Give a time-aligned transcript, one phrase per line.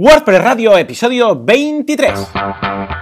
[0.00, 2.99] WordPress Radio, episodio 23.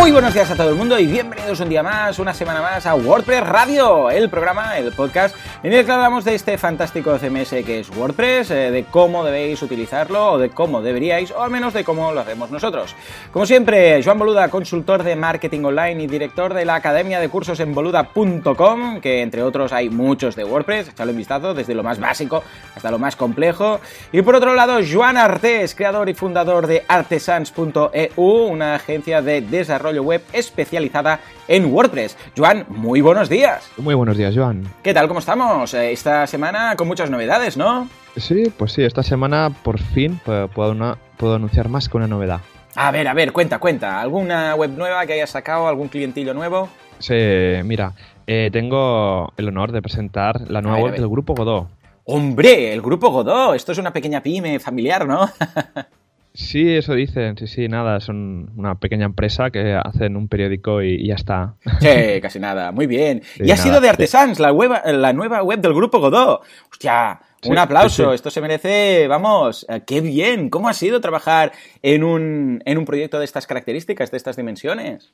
[0.00, 2.86] Muy buenos días a todo el mundo y bienvenidos un día más, una semana más
[2.86, 7.50] a WordPress Radio, el programa, el podcast en el que hablamos de este fantástico CMS
[7.66, 11.74] que es WordPress, eh, de cómo debéis utilizarlo o de cómo deberíais o al menos
[11.74, 12.96] de cómo lo hacemos nosotros.
[13.30, 17.60] Como siempre, Joan Boluda, consultor de marketing online y director de la Academia de Cursos
[17.60, 22.00] en boluda.com, que entre otros hay muchos de WordPress, echadle un vistazo desde lo más
[22.00, 22.42] básico
[22.74, 23.80] hasta lo más complejo.
[24.12, 29.89] Y por otro lado, Joan Artés, creador y fundador de artesans.eu, una agencia de desarrollo
[29.98, 32.16] web especializada en WordPress.
[32.36, 33.68] Joan, muy buenos días.
[33.76, 34.72] Muy buenos días, Joan.
[34.82, 35.08] ¿Qué tal?
[35.08, 35.74] ¿Cómo estamos?
[35.74, 37.88] Eh, esta semana con muchas novedades, ¿no?
[38.16, 42.40] Sí, pues sí, esta semana por fin puedo, puedo anunciar más que una novedad.
[42.76, 44.00] A ver, a ver, cuenta, cuenta.
[44.00, 45.66] ¿Alguna web nueva que hayas sacado?
[45.66, 46.68] ¿Algún clientillo nuevo?
[46.98, 47.14] Sí,
[47.64, 47.94] mira,
[48.26, 51.68] eh, tengo el honor de presentar la nueva web del Grupo Godó.
[52.04, 52.72] ¡Hombre!
[52.72, 53.54] El Grupo Godó.
[53.54, 55.28] Esto es una pequeña pyme familiar, ¿no?
[56.32, 61.06] Sí, eso dicen, sí, sí, nada, son una pequeña empresa que hacen un periódico y,
[61.06, 61.54] ya está.
[61.80, 61.88] Sí,
[62.22, 63.22] casi nada, muy bien.
[63.36, 66.42] y ha sido de Artesans, la, la nueva web del grupo Godó.
[66.70, 70.50] Hostia, un aplauso, esto se merece, vamos, eh, qué bien.
[70.50, 75.12] ¿Cómo ha sido trabajar en un, en un proyecto de estas características, de estas dimensiones?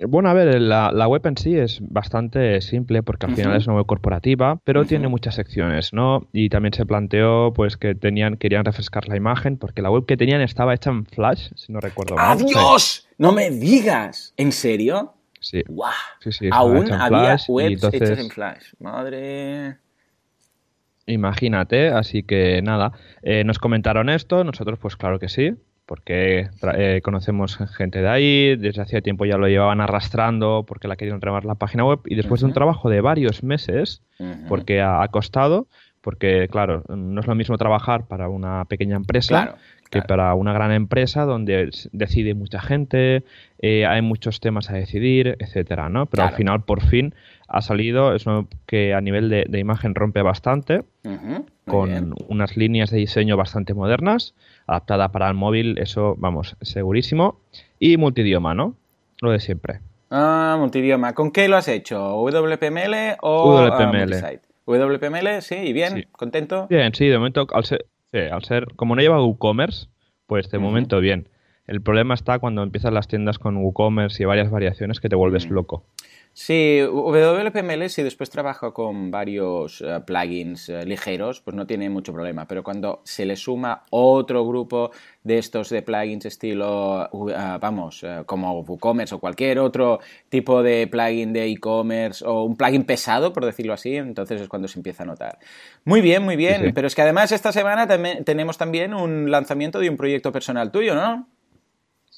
[0.00, 3.76] Bueno, a ver, la, web en sí es bastante simple porque al final es una
[3.76, 6.28] web corporativa, pero tiene muchas secciones, ¿no?
[6.32, 10.16] Y también se planteó pues que tenían querían refrescar la imagen porque la web que
[10.16, 12.38] tenían estaba hecha en Flash, si no recuerdo mal.
[12.38, 13.08] ¡Adiós!
[13.18, 15.14] No me digas, ¿en serio?
[15.40, 15.64] Sí.
[15.66, 15.92] ¡Guau!
[16.20, 18.74] Sí, sí, Aún había webs hechas en Flash.
[18.78, 19.78] Madre.
[21.06, 25.54] Imagínate, así que nada, eh, nos comentaron esto, nosotros pues claro que sí,
[25.88, 30.96] porque eh, conocemos gente de ahí, desde hacía tiempo ya lo llevaban arrastrando porque la
[30.96, 34.02] querían rebar la página web y después de un trabajo de varios meses,
[34.48, 35.66] porque ha, costado,
[36.02, 39.56] porque claro, no es lo mismo trabajar para una pequeña empresa
[39.90, 43.24] que para una gran empresa donde decide mucha gente,
[43.58, 46.04] eh, hay muchos temas a decidir, etcétera, ¿no?
[46.04, 47.14] Pero al final, por fin,
[47.48, 48.26] ha salido, es
[48.66, 50.82] que a nivel de, imagen rompe bastante,
[51.64, 54.34] con unas líneas de diseño bastante modernas,
[54.68, 57.40] adaptada para el móvil, eso, vamos, segurísimo,
[57.80, 58.76] y multidioma, ¿no?
[59.20, 59.80] Lo de siempre.
[60.10, 61.14] Ah, multidioma.
[61.14, 61.98] ¿Con qué lo has hecho?
[61.98, 64.40] ¿WPML o WPML?
[64.66, 66.66] WPML, sí, y bien, contento.
[66.68, 69.88] Bien, sí, de momento, al ser, al ser como no lleva WooCommerce,
[70.26, 71.28] pues de momento bien.
[71.68, 75.50] El problema está cuando empiezan las tiendas con WooCommerce y varias variaciones que te vuelves
[75.50, 75.84] loco.
[76.32, 82.14] Sí, WPML si después trabaja con varios eh, plugins eh, ligeros, pues no tiene mucho
[82.14, 84.92] problema, pero cuando se le suma otro grupo
[85.24, 89.98] de estos de plugins estilo, uh, ah, vamos, eh, como WooCommerce o cualquier otro
[90.30, 94.68] tipo de plugin de e-commerce o un plugin pesado, por decirlo así, entonces es cuando
[94.68, 95.38] se empieza a notar.
[95.84, 97.86] Muy bien, muy bien, pero es que además esta semana
[98.24, 101.26] tenemos también un lanzamiento de un proyecto personal tuyo, ¿no?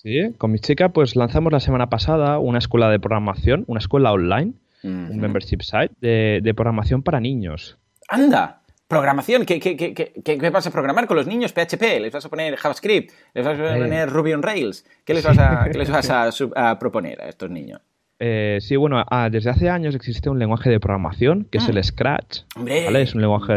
[0.03, 4.13] Sí, con mi chica pues lanzamos la semana pasada una escuela de programación, una escuela
[4.13, 7.77] online, un membership site de, programación para niños.
[8.09, 8.63] ¡Anda!
[8.89, 9.95] Programación, ¿Qué, qué, qué,
[10.25, 11.53] qué, vas a programar con los niños?
[11.53, 12.01] ¿PHP?
[12.01, 13.13] ¿Les vas a poner JavaScript?
[13.35, 14.87] ¿Les vas a poner Ruby on Rails?
[15.05, 16.11] ¿Qué les vas a, les vas
[16.57, 17.83] a, proponer a estos niños?
[18.19, 21.79] Eh, sí, bueno, ah, desde hace años existe un lenguaje de programación que es el
[21.79, 21.85] mm.
[21.85, 22.39] Scratch.
[22.67, 23.53] Es un lenguaje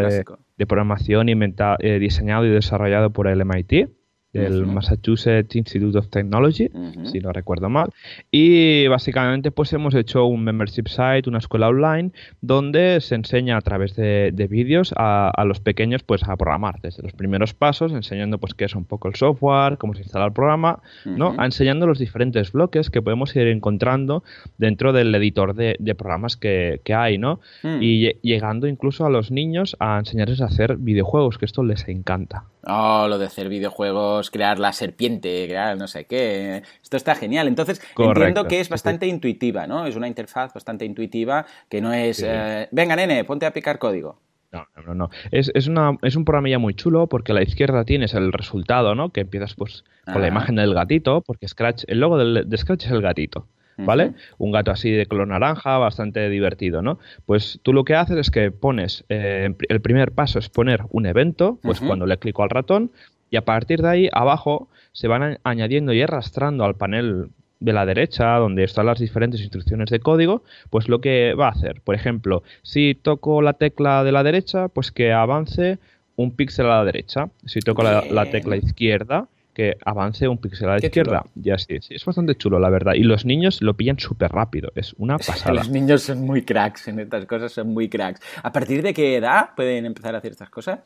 [0.57, 3.89] de, programación inventado, eh, diseñado y desarrollado por el MIT
[4.33, 6.69] del Massachusetts Institute of Technology,
[7.03, 7.89] si no recuerdo mal.
[8.31, 12.11] Y básicamente pues hemos hecho un membership site, una escuela online,
[12.41, 17.13] donde se enseña a través de, vídeos a, los pequeños pues a programar, desde los
[17.13, 20.79] primeros pasos, enseñando pues qué es un poco el software, cómo se instala el programa,
[21.05, 21.35] ¿no?
[21.43, 24.23] enseñando los diferentes bloques que podemos ir encontrando
[24.57, 27.39] dentro del editor de, programas que, hay, ¿no?
[27.61, 27.81] Mm.
[27.81, 32.45] Y llegando incluso a los niños a enseñarles a hacer videojuegos, que esto les encanta.
[32.65, 36.63] Oh, lo de hacer videojuegos, crear la serpiente, crear no sé qué.
[36.81, 37.47] Esto está genial.
[37.47, 39.85] Entonces, entiendo que es bastante intuitiva, ¿no?
[39.85, 42.23] Es una interfaz bastante intuitiva que no es.
[42.25, 44.19] Eh, venga, nene, ponte a picar código.
[44.51, 45.09] No, no, no.
[45.31, 48.31] Es, es, una, es un programa ya muy chulo porque a la izquierda tienes el
[48.31, 49.09] resultado, ¿no?
[49.09, 52.91] Que empiezas pues con la imagen del gatito, porque Scratch, el logo de Scratch es
[52.91, 53.47] el gatito.
[53.77, 54.13] ¿vale?
[54.37, 56.99] Un gato así de color naranja, bastante divertido, ¿no?
[57.25, 61.05] Pues tú lo que haces es que pones, eh, el primer paso es poner un
[61.05, 62.91] evento, pues cuando le clico al ratón,
[63.33, 67.83] y a partir de ahí abajo se van añadiendo y arrastrando al panel de la
[67.83, 71.95] derecha, donde están las diferentes instrucciones de código, pues lo que va a hacer, por
[71.95, 75.79] ejemplo, si toco la tecla de la derecha, pues que avance
[76.15, 77.29] un píxel a la derecha.
[77.43, 81.25] Si toco la, la, tecla izquierda, que avance un píxel a la izquierda.
[81.33, 82.93] Ya sí, sí, es bastante chulo, la verdad.
[82.93, 85.55] Y los niños lo pillan súper rápido, es una pasada.
[85.55, 88.21] los niños son muy cracks en estas cosas, son muy cracks.
[88.43, 90.81] ¿A partir de qué edad pueden empezar a hacer estas cosas?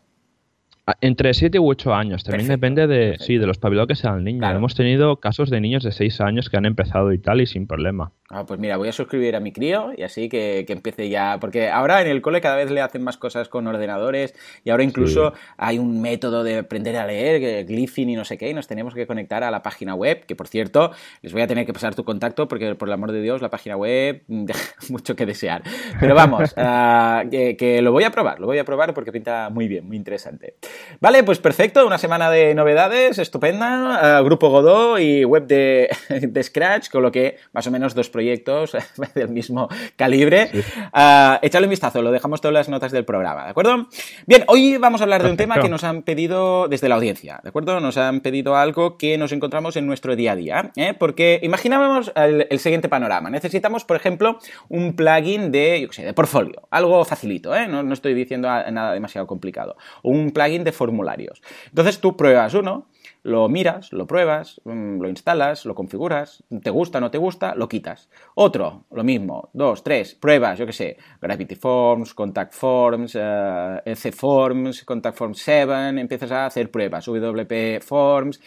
[1.01, 4.24] Entre 7 u 8 años, también depende de, sí, de los pabilados que sea el
[4.24, 4.50] niño.
[4.50, 7.68] Hemos tenido casos de niños de 6 años que han empezado y tal y sin
[7.68, 8.13] problema.
[8.30, 11.70] Ah, pues mira, voy a suscribir a mi crío y así que, empiece ya, porque
[11.70, 14.36] ahora en el cole cada vez le hacen más cosas con ordenadores
[14.66, 18.50] y ahora incluso hay un método de aprender a leer, glyphing y no sé qué,
[18.50, 20.92] y nos tenemos que conectar a la página web, que por cierto,
[21.22, 23.50] les voy a tener que pasar tu contacto porque por el amor de Dios la
[23.50, 25.64] página web deja mucho que desear.
[25.98, 29.70] Pero vamos, ah, que, lo voy a probar, lo voy a probar porque pinta muy
[29.70, 30.56] bien, muy interesante.
[31.00, 36.44] Vale, pues perfecto, una semana de novedades, estupenda, ah, Grupo Godot y web de, de
[36.44, 38.75] Scratch, con lo que más o menos dos proyectos
[39.14, 40.50] del mismo calibre.
[40.92, 43.90] Ah, échale un vistazo, lo dejamos todas las notas del programa, ¿de acuerdo?
[44.25, 47.40] Bien, hoy vamos a hablar de un tema que nos han pedido desde la audiencia,
[47.44, 47.80] ¿de acuerdo?
[47.80, 50.96] Nos han pedido algo que nos encontramos en nuestro día a día, ¿eh?
[50.98, 53.30] porque imaginábamos el, siguiente panorama.
[53.30, 57.68] Necesitamos, por ejemplo, un plugin de, yo qué sé, de portfolio, algo facilito, ¿eh?
[57.68, 61.44] no, no estoy diciendo nada demasiado complicado, un plugin de formularios.
[61.68, 62.88] Entonces tú pruebas uno,
[63.28, 67.68] lo miras, lo pruebas, mm, lo instalas, lo configuras, te gusta, no te gusta, lo
[67.68, 68.10] quitas.
[68.36, 74.86] Otro, lo mismo, dos, tres, pruebas, yo qué sé, Gravity Forms, Contact Forms, uh, Forms,
[74.86, 78.40] Contact Forms 7, empiezas a hacer pruebas, WP Forms,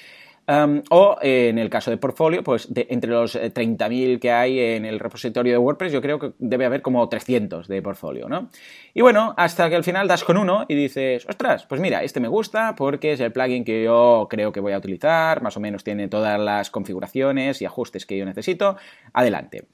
[0.91, 5.53] o en el caso de portfolio, pues entre los 30.000 que hay en el repositorio
[5.53, 8.51] de WordPress, yo creo que debe haber como 300 de portfolio, ¿no?
[8.93, 12.21] Y bueno, hasta que al final das con uno y dices, ostras, pues mira, este
[12.21, 15.61] me gusta porque es el plugin que yo creo que voy a utilizar, más o
[15.61, 18.77] menos tiene todas las configuraciones y ajustes que yo necesito,
[19.13, 19.67] adelante.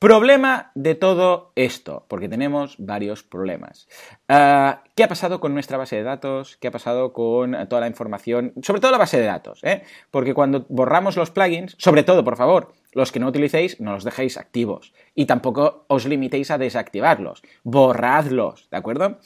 [0.00, 3.86] Problema de todo esto, porque tenemos varios problemas.
[4.30, 6.56] Ah, ¿Qué ha pasado con nuestra base de datos?
[6.56, 8.54] ¿Qué ha pasado con toda la información?
[8.62, 9.82] Sobre todo la base de datos, ¿eh?
[10.10, 14.04] porque cuando borramos los plugins, sobre todo, por favor, los que no utilicéis, no los
[14.04, 17.42] dejéis activos y tampoco os limitéis a desactivarlos.
[17.62, 19.18] Borradlos, ¿de acuerdo?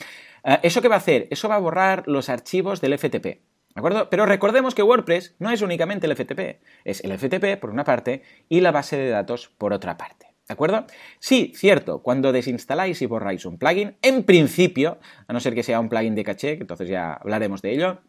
[0.42, 1.28] Ah, ¿Eso qué va a hacer?
[1.30, 3.24] Eso va a borrar los archivos del FTP.
[3.24, 3.40] ¿De
[3.76, 4.10] acuerdo?
[4.10, 8.22] Pero recordemos que WordPress no es únicamente el FTP, es el FTP por una parte
[8.48, 10.33] y la base de datos por otra parte.
[10.46, 10.86] ¿De acuerdo?
[11.20, 15.80] Sí, cierto, cuando desinstaláis y borráis un plugin, en principio, a no ser que sea
[15.80, 18.00] un plugin de caché, que entonces ya hablaremos de ello,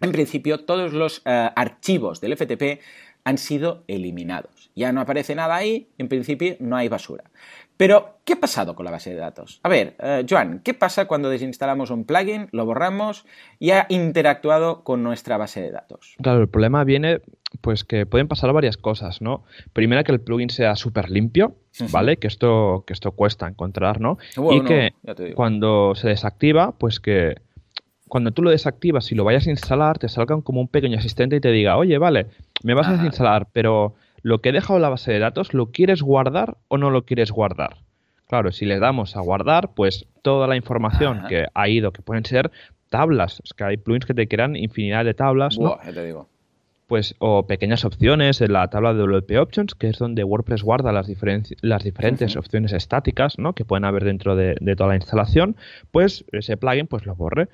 [0.00, 2.80] en principio todos los eh, archivos del FTP
[3.24, 4.70] han sido eliminados.
[4.74, 7.24] Ya no aparece nada ahí, en principio no hay basura.
[7.76, 9.60] Pero, ¿qué ha pasado con la base de datos?
[9.62, 13.26] A ver, eh, Joan, ¿qué pasa cuando desinstalamos un plugin, lo borramos
[13.58, 16.16] y ha interactuado con nuestra base de datos?
[16.22, 17.20] Claro, el problema viene
[17.60, 19.44] pues que pueden pasar varias cosas, ¿no?
[19.72, 21.56] Primera, que el plugin sea súper limpio,
[21.90, 22.16] ¿vale?
[22.16, 24.18] Que esto, que esto cuesta encontrar, ¿no?
[24.50, 24.92] y que
[25.34, 27.36] cuando se desactiva, pues que
[28.08, 31.36] cuando tú lo desactivas y lo vayas a instalar, te salga como un pequeño asistente
[31.36, 32.26] y te diga, oye, vale,
[32.62, 35.70] me vas a desinstalar, pero lo que he dejado en la base de datos, ¿lo
[35.70, 37.78] quieres guardar o no lo quieres guardar?
[38.28, 42.24] Claro, si le damos a guardar, pues toda la información que ha ido, que pueden
[42.24, 42.50] ser
[42.88, 45.78] tablas, es que hay plugins que te crean infinidad de tablas, ¿no?
[45.84, 46.28] te digo
[46.86, 50.92] pues o pequeñas opciones en la tabla de WP Options, que es donde WordPress guarda
[50.92, 51.10] las,
[51.62, 53.54] las diferentes opciones estáticas ¿no?
[53.54, 55.56] que pueden haber dentro de, toda la instalación,
[55.90, 57.48] pues ese plugin pues lo borre.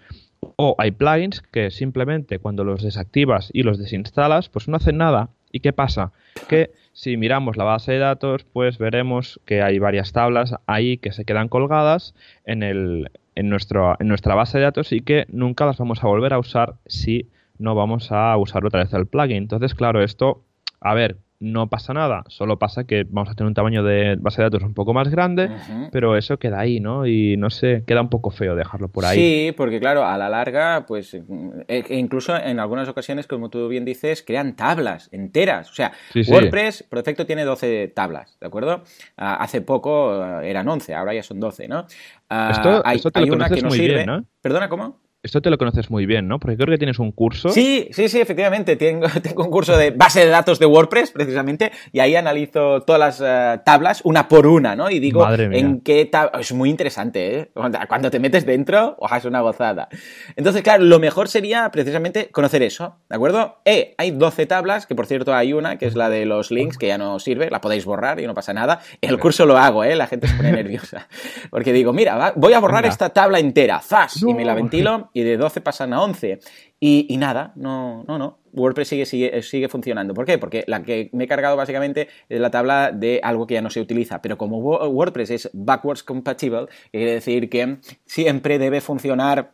[0.56, 5.30] O hay plugins que simplemente cuando los desactivas y los desinstalas, pues no hacen nada.
[5.52, 6.12] ¿Y qué pasa?
[6.48, 11.12] Que si miramos la base de datos, pues veremos que hay varias tablas ahí que
[11.12, 12.14] se quedan colgadas
[12.44, 16.08] en, el, en, nuestro, en nuestra base de datos y que nunca las vamos a
[16.08, 17.28] volver a usar si
[17.62, 19.36] no vamos a usar otra vez el plugin.
[19.38, 20.44] Entonces, claro, esto,
[20.80, 24.40] a ver, no pasa nada, solo pasa que vamos a tener un tamaño de base
[24.40, 25.50] de datos un poco más grande,
[25.90, 27.04] pero eso queda ahí, ¿no?
[27.04, 29.18] Y no sé, queda un poco feo dejarlo por ahí.
[29.18, 31.24] Sí, porque claro, a la larga, pues eh,
[31.66, 35.68] e incluso en algunas ocasiones, como tú bien dices, crean tablas enteras.
[35.68, 38.84] O sea, WordPress, por defecto, tiene 12 tablas, ¿de acuerdo?
[39.16, 41.86] Ah, hace poco eh, eran 11, ahora ya son 12, ¿no?
[42.30, 43.94] Ah, esto, hay, te lo una que no muy sirve.
[43.94, 44.24] Bien, ¿no?
[44.40, 45.00] ¿Perdona, cómo?
[45.24, 46.40] Esto te lo conoces muy bien, ¿no?
[46.40, 47.50] Porque creo que tienes un curso.
[47.50, 48.74] Sí, sí, sí, efectivamente.
[48.74, 52.98] Tengo, tengo un curso de base de datos de WordPress, precisamente, y ahí analizo todas
[52.98, 54.90] las eh, tablas una por una, ¿no?
[54.90, 56.40] Y digo en qué tabla.
[56.40, 57.50] Es muy interesante, ¿eh?
[57.88, 59.88] Cuando te metes dentro, ojalá es una gozada.
[60.34, 63.60] Entonces, claro, lo mejor sería precisamente conocer eso, ¿de acuerdo?
[63.64, 66.78] Eh, hay 12 tablas, que por cierto hay una, que es la de los links,
[66.78, 68.80] que ya no sirve, la podéis borrar y no pasa nada.
[69.00, 69.94] El curso lo hago, ¿eh?
[69.94, 71.06] La gente se pone nerviosa.
[71.48, 74.20] Porque digo, mira, voy a borrar esta tabla entera, ¡zas!
[74.20, 76.40] Y me la ventilo y de 12 pasan a 11.
[76.80, 78.38] Y, nada, no, no, no.
[78.52, 80.14] WordPress sigue, sigue, sigue funcionando.
[80.14, 80.38] ¿Por qué?
[80.38, 83.70] Porque la que me he cargado básicamente es la tabla de algo que ya no
[83.70, 84.20] se utiliza.
[84.20, 89.52] Pero como WordPress es backwards compatible, quiere decir que siempre debe funcionar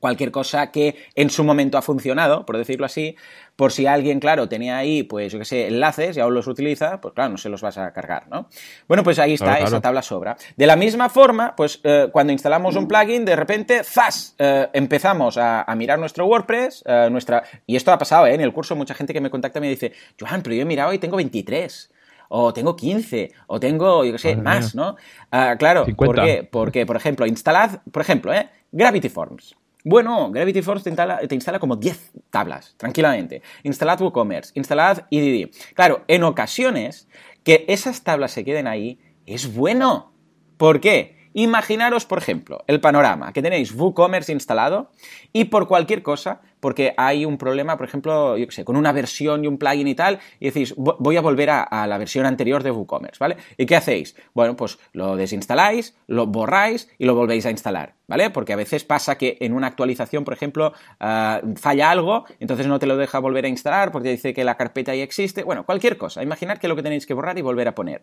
[0.00, 3.16] cualquier cosa que en su momento ha funcionado, por decirlo así,
[3.56, 7.00] por si alguien, claro, tenía ahí, pues yo qué sé, enlaces y aún los utiliza,
[7.00, 8.48] pues claro, no se los vas a cargar, ¿no?
[8.86, 10.36] Bueno, pues ahí está, esa tabla sobra.
[10.56, 14.36] De la misma forma, pues eh, cuando instalamos un plugin, de repente, ¡zas!
[14.38, 17.42] Eh, empezamos a, mirar nuestro WordPress, eh, nuestra...
[17.66, 18.34] Y esto ha pasado, ¿eh?
[18.34, 20.92] En el curso mucha gente que me contacta me dice, Johan, pero yo he mirado
[20.92, 21.90] y tengo 23
[22.28, 24.96] o tengo 15, o tengo, yo qué sé, más, ¿no?
[25.30, 26.46] Ah, claro, ¿por qué?
[26.48, 28.48] Porque, por ejemplo, instalad, por ejemplo, ¿eh?
[28.70, 29.56] Gravity Forms.
[29.84, 33.42] Bueno, Gravity instala, te instala como 10 tablas, tranquilamente.
[33.62, 35.50] Instalad WooCommerce, instalad EDD.
[35.74, 37.08] Claro, en ocasiones
[37.44, 40.12] que esas tablas se queden ahí es bueno.
[40.56, 41.16] ¿Por qué?
[41.32, 44.90] Imaginaros, por ejemplo, el panorama, que tenéis WooCommerce instalado
[45.32, 49.44] y por cualquier cosa, porque hay un problema, por ejemplo, yo sé, con una versión
[49.44, 52.70] y un plugin y tal, y decís, voy a volver a, la versión anterior de
[52.70, 53.36] WooCommerce, ¿vale?
[53.56, 54.16] ¿Y qué hacéis?
[54.34, 58.30] Bueno, pues lo desinstaláis, lo borráis y lo volvéis a instalar, ¿vale?
[58.30, 62.78] Porque a veces pasa que en una actualización, por ejemplo, ah, falla algo, entonces no
[62.78, 65.96] te lo deja volver a instalar porque dice que la carpeta ya existe, bueno, cualquier
[65.96, 66.22] cosa.
[66.22, 68.02] Imaginar que lo que tenéis que borrar y volver a poner.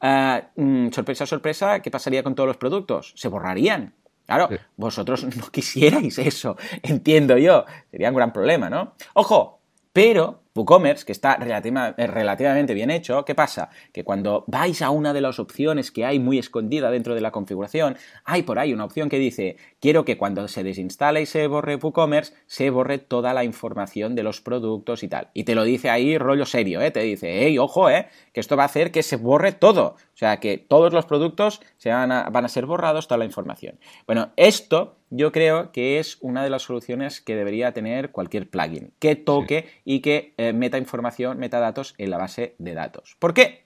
[0.00, 3.12] Ah, mm, sorpresa, sorpresa, ¿qué pasaría con todos los productos?
[3.16, 3.94] Se borrarían,
[4.26, 7.64] Claro, vosotros no quisierais eso, entiendo yo.
[7.90, 8.94] Sería un gran problema, ¿no?
[9.14, 9.60] Ojo,
[9.94, 13.70] pero WooCommerce, que está eh, relativamente bien hecho, ¿qué pasa?
[13.92, 17.30] Que cuando vais a una de las opciones que hay muy escondida dentro de la
[17.30, 21.46] configuración, hay por ahí una opción que dice, quiero que cuando se desinstale y se
[21.46, 25.30] borre WooCommerce, se borre toda la información de los productos y tal.
[25.32, 26.90] Y te lo dice ahí rollo serio, ¿eh?
[26.90, 28.08] Te dice, hey, ojo, ¿eh?
[28.32, 29.94] Que esto va a hacer que se borre todo.
[29.96, 33.24] O sea, que todos los productos se van a, van a ser borrados, toda la
[33.26, 33.78] información.
[34.06, 38.92] Bueno, esto yo creo que es una de las soluciones que debería tener cualquier plugin,
[38.98, 43.16] que toque y que eh, meta información, metadatos en la base de datos.
[43.20, 43.63] ¿Por qué?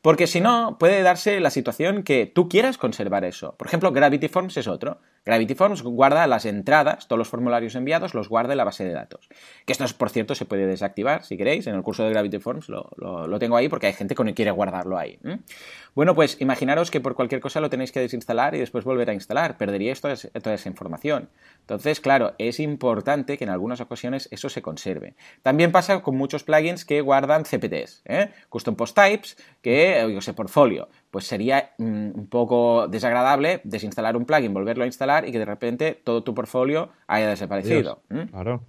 [0.00, 3.54] Porque si no, puede darse la situación que tú quieras conservar eso.
[3.56, 4.98] Por ejemplo, Gravity Forms es otro.
[5.24, 8.92] Gravity Forms guarda las entradas, todos los formularios enviados los guarda en la base de
[8.92, 9.28] datos.
[9.64, 11.68] Que esto, por cierto, se puede desactivar si queréis.
[11.68, 14.98] En el curso de Gravity Forms lo, tengo ahí porque hay gente que quiere guardarlo
[14.98, 15.20] ahí.
[15.94, 19.14] Bueno, pues imaginaros que por cualquier cosa lo tenéis que desinstalar y después volver a
[19.14, 19.56] instalar.
[19.58, 21.28] Perderíais toda, toda esa información.
[21.60, 25.14] Entonces, claro, es importante que en algunas ocasiones eso se conserve.
[25.42, 28.30] También pasa con muchos plugins que guardan CPTs, ¿eh?
[28.48, 30.88] Custom Post Types, que, yo sé, portfolio.
[31.10, 35.44] Pues sería mm, un poco desagradable desinstalar un plugin, volverlo a instalar y que de
[35.44, 38.02] repente todo tu portfolio haya desaparecido.
[38.30, 38.64] Claro.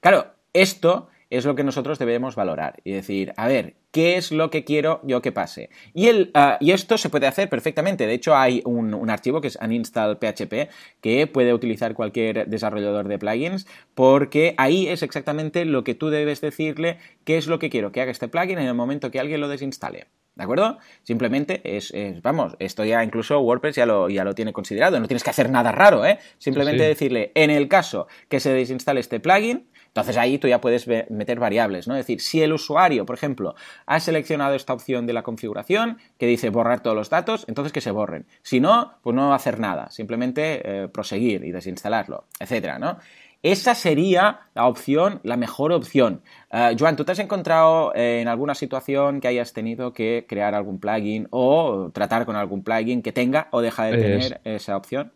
[0.00, 4.50] Claro, esto es lo que nosotros debemos valorar y decir, a ver, ¿qué es lo
[4.50, 5.70] que quiero yo que pase?
[5.92, 8.06] Y, el, ah, y esto se puede hacer perfectamente.
[8.06, 13.18] De hecho, hay un, archivo que es uninstall PHP que puede utilizar cualquier desarrollador de
[13.18, 17.92] plugins porque ahí es exactamente lo que tú debes decirle qué es lo que quiero
[17.92, 20.06] que haga este plugin en el momento que alguien lo desinstale.
[20.34, 20.78] ¿De acuerdo?
[21.04, 25.22] Simplemente es, vamos, esto ya incluso WordPress ya lo, ya lo tiene considerado, no tienes
[25.22, 26.18] que hacer nada raro, ¿eh?
[26.38, 30.88] Simplemente decirle, en el caso que se desinstale este plugin, entonces ahí tú ya puedes
[31.08, 31.94] meter variables, ¿no?
[31.94, 33.54] Es decir, si el usuario, por ejemplo,
[33.86, 37.80] ha seleccionado esta opción de la configuración que dice borrar todos los datos, entonces que
[37.80, 38.26] se borren.
[38.42, 42.98] Si no, pues no va a hacer nada, simplemente eh, proseguir y desinstalarlo, etcétera, ¿no?
[43.44, 46.22] Esa sería la opción, la mejor opción.
[46.50, 50.80] Uh, Joan, ¿tú te has encontrado en alguna situación que hayas tenido que crear algún
[50.80, 55.12] plugin o tratar con algún plugin que tenga o deja de tener esa opción?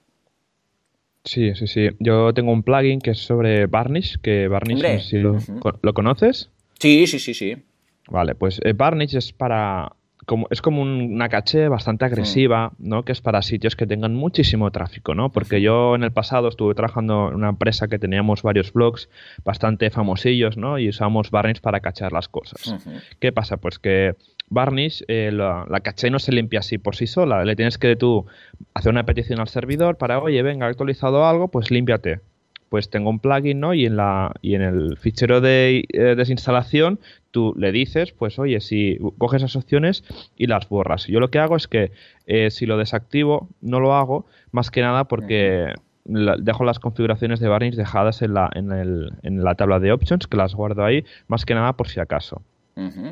[1.29, 1.91] Sí, sí, sí.
[1.99, 5.37] Yo tengo un plugin que es sobre Varnish, que Varnish, si lo,
[5.93, 6.51] conoces.
[6.79, 7.55] Sí, sí, sí, sí.
[8.09, 9.93] Vale, pues eh, Varnish es para
[10.25, 13.05] como, es como una caché bastante agresiva, ¿no?
[13.05, 15.31] Que es para sitios que tengan muchísimo tráfico, ¿no?
[15.31, 19.11] Porque yo en el pasado estuve trabajando en una empresa que teníamos varios blogs
[19.45, 20.79] bastante famosillos, ¿no?
[20.79, 22.75] Y usábamos Varnish para cachar las cosas.
[23.21, 23.59] ¿Qué pasa?
[23.59, 24.17] Pues que
[24.51, 27.45] Varnish, eh, la, la, caché no se limpia así por sí sola.
[27.45, 28.27] Le tienes que tú
[28.75, 32.21] hacer una petición al servidor para, oye, venga, ha actualizado algo, pues límpiate
[32.69, 33.75] pues tengo un plugin, ¿no?
[33.75, 37.01] Y en, la, y en el fichero de eh, desinstalación
[37.31, 40.05] tú le dices, pues oye, si coges esas opciones
[40.37, 41.07] y las borras.
[41.07, 41.93] Yo lo que hago es que
[42.27, 45.73] eh, si lo desactivo, no lo hago, más que nada porque
[46.05, 50.27] dejo las configuraciones de Varnish dejadas en la, en, el, en la tabla de options,
[50.27, 52.43] que las guardo ahí, más que nada por si acaso.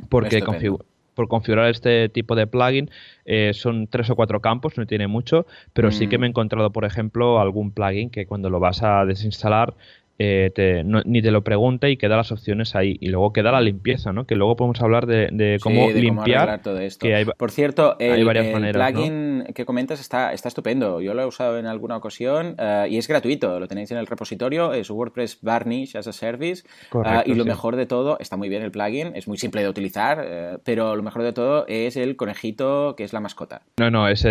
[0.09, 0.85] Porque configuro
[1.17, 2.91] por configurar este tipo de plugin
[3.25, 6.21] eh, son tres o cuatro campos, no tiene mucho, pero sí que mm.
[6.21, 9.75] me he encontrado, por ejemplo, algún plugin que cuando lo vas a desinstalar
[10.19, 12.97] eh, ni te lo pregunta y queda las opciones ahí.
[13.01, 14.27] Y luego queda la limpieza, ¿no?
[14.27, 16.63] Que luego podemos hablar de, cómo limpiar.
[16.63, 17.07] todo esto.
[17.37, 18.27] Por cierto, el,
[18.73, 21.01] plugin que comentas está, está estupendo.
[21.01, 23.61] Yo lo he usado en alguna ocasión eh, y es gratuito.
[23.61, 24.73] Lo tenéis en el repositorio.
[24.73, 26.65] Es WordPress Varnish as a Service.
[26.95, 29.13] Eh, y lo mejor de todo, está muy bien el plugin.
[29.15, 33.13] Es muy simple de utilizar, pero lo mejor de todo es el conejito que es
[33.13, 33.63] la mascota.
[33.79, 34.27] No, no, es,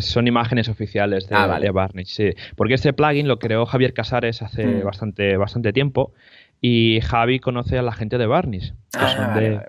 [0.00, 2.30] son imágenes oficiales de, ah, Varnish, sí.
[2.56, 6.12] Porque este plugin lo creó Javier Casares hace mm bastante, bastante tiempo.
[6.60, 8.74] Y Javi conoce a la gente de Barnis.
[8.94, 9.62] Ah,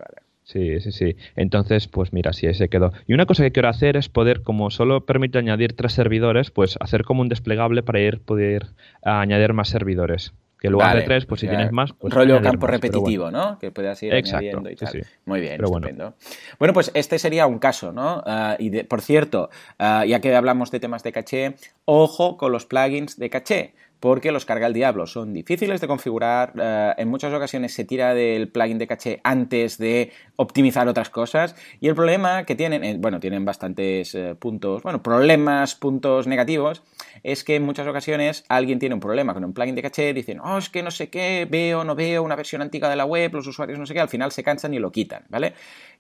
[0.46, 1.16] Sí, sí, sí.
[1.36, 2.94] Entonces, pues mira, sí, se quedó.
[3.08, 6.78] Y una cosa que quiero hacer es poder, como solo permite añadir tres servidores, pues
[6.80, 8.68] hacer como un desplegable para ir poder
[9.02, 10.34] añadir más servidores.
[10.60, 13.58] Que luego de tres, pues si tienes más, pues rollo campo repetitivo, ¿no?
[13.60, 15.06] Que puedas ir añadiendo y tal.
[15.26, 16.14] Muy bien, estupendo.
[16.60, 16.74] Bueno.
[16.74, 18.24] pues este sería un caso, ¿no?
[18.26, 21.56] Ah, y por cierto, ah, ya que hablamos de temas de caché,
[21.86, 25.08] ojo con los plugins de caché porque los carga el diablo.
[25.08, 29.78] Son difíciles de configurar, eh, en muchas ocasiones se tira del plugin de caché antes
[29.78, 34.84] de optimizar otras cosas y el problema que tienen, eh, bueno, tienen bastantes eh, puntos,
[34.84, 36.84] bueno, problemas, puntos negativos,
[37.24, 40.40] es que en muchas ocasiones alguien tiene un problema con un plugin de caché, dicen,
[40.40, 43.34] oh, es que no sé qué, veo, no veo una versión antigua de la web,
[43.34, 45.54] los usuarios no sé qué, al final se cansan y lo quitan, ¿vale?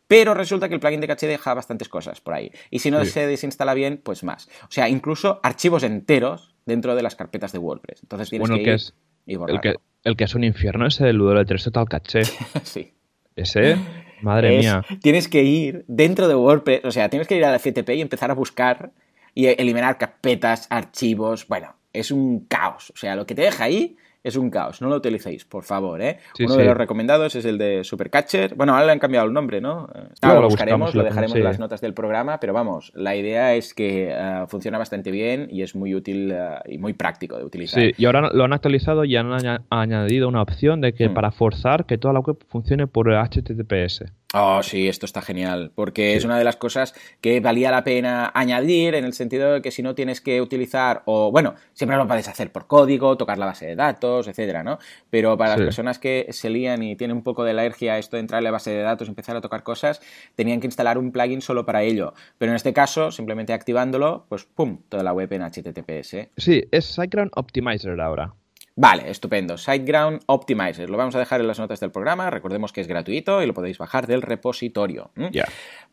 [0.07, 2.51] Pero resulta que el plugin de caché deja bastantes cosas por ahí.
[2.69, 4.47] Y si no se desinstala bien, pues más.
[4.63, 8.03] O sea, incluso archivos enteros dentro de las carpetas de WordPress.
[8.03, 8.93] Entonces tienes que, ir es,
[9.25, 12.23] el que el que es un infierno es el URL3 Total Caché.
[12.63, 12.93] sí.
[13.35, 13.77] Ese,
[14.21, 14.85] madre mía.
[15.01, 18.01] Tienes que ir dentro de WordPress, o sea, tienes que ir a la FTP y
[18.01, 18.93] empezar a buscar
[19.33, 21.47] y eliminar carpetas, archivos.
[21.47, 22.91] Bueno, es un caos.
[22.91, 24.81] O sea, lo que te deja ahí es un caos.
[24.81, 26.01] No lo utilicéis, por favor.
[26.01, 26.17] ¿eh?
[26.39, 28.55] Uno de los recomendados es el de Supercatcher.
[28.55, 29.87] Bueno, ahora le han cambiado el nombre, ¿no?
[30.23, 34.09] lo, buscaremos, lo dejaremos en las notas del programa, pero vamos, la idea es que
[34.11, 37.79] eh, funciona bastante bien y es muy útil eh, y muy práctico de utilizar.
[37.79, 39.31] Sí, y ahora lo han actualizado y han
[39.69, 41.13] añadido una opción de que hmm.
[41.13, 44.05] para forzar que toda la web funcione por HTTPS.
[44.37, 48.33] Oh, sí, esto está genial, porque es una de las cosas que valía la pena
[48.35, 52.05] añadir en el sentido de que si no tienes que utilizar, o bueno, siempre lo
[52.05, 54.77] puedes hacer por código, tocar la base de datos, etcétera, ¿no?
[55.09, 58.17] Pero para las personas que se lían y tienen un poco de alergia a esto
[58.17, 60.01] de entrar en la base de datos, empezar a tocar cosas,
[60.35, 62.13] tenían que instalar un plugin solo para ello.
[62.37, 66.27] Pero en este caso, simplemente activándolo, pues pum, toda la web en HTTPS.
[66.35, 68.33] Sí, es SiteGround Optimizer ahora.
[68.77, 69.57] Vale, estupendo.
[69.57, 70.89] SiteGround Optimizer.
[70.89, 72.29] Lo vamos a dejar en las notas del programa.
[72.29, 75.11] Recordemos que es gratuito y lo podéis bajar del repositorio.
[75.31, 75.45] Ya.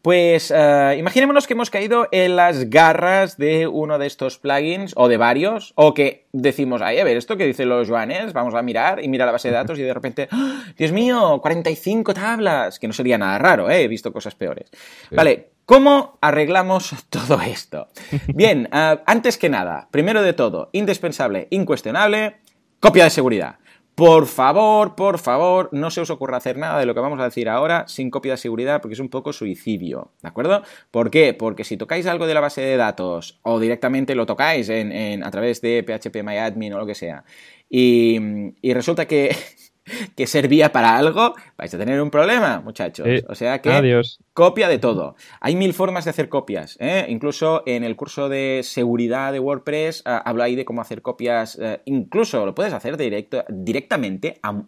[0.03, 5.07] Pues uh, imaginémonos que hemos caído en las garras de uno de estos plugins o
[5.07, 8.63] de varios, o que decimos, ay, a ver, esto que dicen los Joanes, vamos a
[8.63, 10.65] mirar y mira la base de datos y de repente, ¡Ah!
[10.77, 13.83] Dios mío, 45 tablas, que no sería nada raro, ¿eh?
[13.83, 14.71] he visto cosas peores.
[15.13, 17.89] Vale, ¿Cómo arreglamos todo esto?
[18.27, 22.42] Bien, uh, antes que nada, primero de todo, indispensable, incuestionable,
[22.83, 23.61] Copia de seguridad.
[23.95, 27.25] Por favor, por favor, no se os ocurra hacer nada de lo que vamos a
[27.25, 30.65] decir ahora sin copia de seguridad porque es un poco suicidio, ¿de acuerdo?
[30.91, 31.33] ¿Por qué?
[31.33, 35.31] Porque si tocáis algo de la base de datos o directamente lo tocáis en, a
[35.31, 37.23] través de phpMyAdmin o lo que sea
[37.69, 38.19] y
[38.75, 39.37] resulta que
[40.17, 43.07] que servía para algo, vais a tener un problema, muchachos.
[43.29, 44.21] O sea que adiós.
[44.33, 45.17] copia de todo.
[45.41, 46.77] Hay mil formas de hacer copias.
[46.81, 47.07] ¿eh?
[47.09, 51.59] Incluso en el curso de seguridad de WordPress hablo ahí de cómo hacer copias.
[51.61, 54.63] Eh, incluso lo puedes hacer directo, directamente a,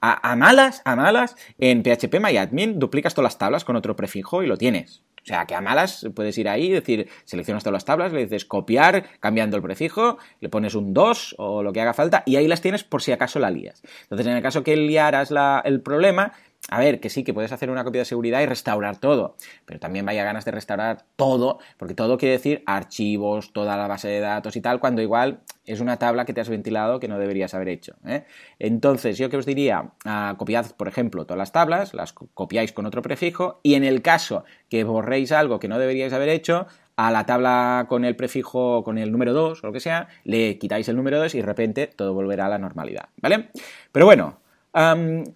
[0.00, 1.36] a, malas, a malas.
[1.58, 5.02] En PHP MyAdmin duplicas todas las tablas con otro prefijo y lo tienes.
[5.22, 8.44] O sea, que a malas puedes ir ahí, decir, seleccionas todas las tablas, le dices
[8.44, 12.48] copiar, cambiando el prefijo, le pones un 2 o lo que haga falta y ahí
[12.48, 13.82] las tienes por si acaso la lías.
[14.02, 15.32] Entonces, en el caso que liaras
[15.64, 16.32] el problema,
[16.70, 19.80] a ver, que sí, que puedes hacer una copia de seguridad y restaurar todo, pero
[19.80, 24.20] también vaya ganas de restaurar todo, porque todo quiere decir archivos, toda la base de
[24.20, 27.54] datos y tal, cuando igual es una tabla que te has ventilado que no deberías
[27.54, 27.96] haber hecho.
[28.06, 28.24] ¿eh?
[28.60, 32.86] Entonces, yo que os diría, uh, copiad, por ejemplo, todas las tablas, las copiáis con
[32.86, 37.10] otro prefijo, y en el caso que borréis algo que no deberíais haber hecho, a
[37.10, 40.88] la tabla con el prefijo, con el número 2 o lo que sea, le quitáis
[40.88, 43.48] el número 2 y de repente todo volverá a la normalidad, ¿vale?
[43.90, 44.38] Pero bueno,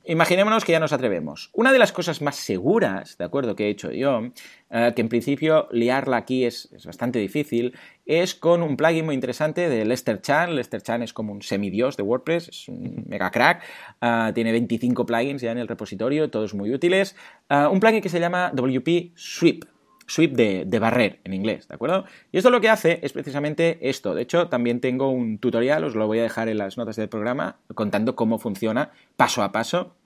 [0.05, 1.51] imaginémonos que ya nos atrevemos.
[1.53, 4.31] Una de las cosas más seguras, ¿de acuerdo?, que he hecho yo,
[4.70, 9.68] eh, que en principio liarla aquí es, bastante difícil, es con un plugin muy interesante
[9.68, 10.55] de Lester Chan.
[10.55, 13.62] Lester Chan es como un semidios de WordPress, es un mega crack,
[14.01, 17.16] eh, tiene 25 plugins ya en el repositorio, todos muy útiles.
[17.49, 19.74] Eh, un plugin que se llama WP Sweep
[20.07, 22.05] sweep de, barrer en inglés, ¿de acuerdo?
[22.33, 24.14] Y esto lo que hace es precisamente esto.
[24.14, 27.09] De hecho, también tengo un tutorial, os lo voy a dejar en las notas del
[27.09, 29.97] programa, contando cómo funciona paso a paso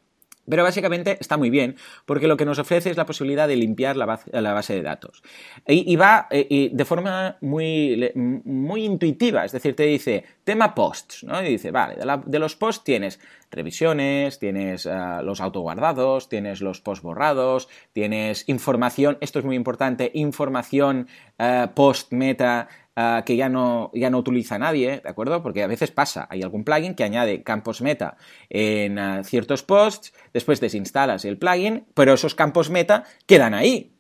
[0.49, 3.97] Pero básicamente está muy bien, porque lo que nos ofrece es la posibilidad de limpiar
[3.97, 5.23] la base, de datos.
[5.67, 11.43] Y, va eh, de forma muy, muy intuitiva, es decir, te dice tema posts, ¿no?
[11.43, 17.03] Y dice, vale, de, los posts tienes revisiones, tienes uh, los autoguardados, tienes los posts
[17.03, 21.09] borrados, tienes información, esto es muy importante, información
[21.39, 22.69] uh, post meta
[23.01, 25.41] Ah, que ya no, ya no utiliza nadie, ¿de acuerdo?
[25.41, 28.17] Porque a veces pasa, hay algún plugin que añade campos meta
[28.51, 33.93] en ah, ciertos posts, después desinstalas el plugin, pero esos campos meta quedan ahí,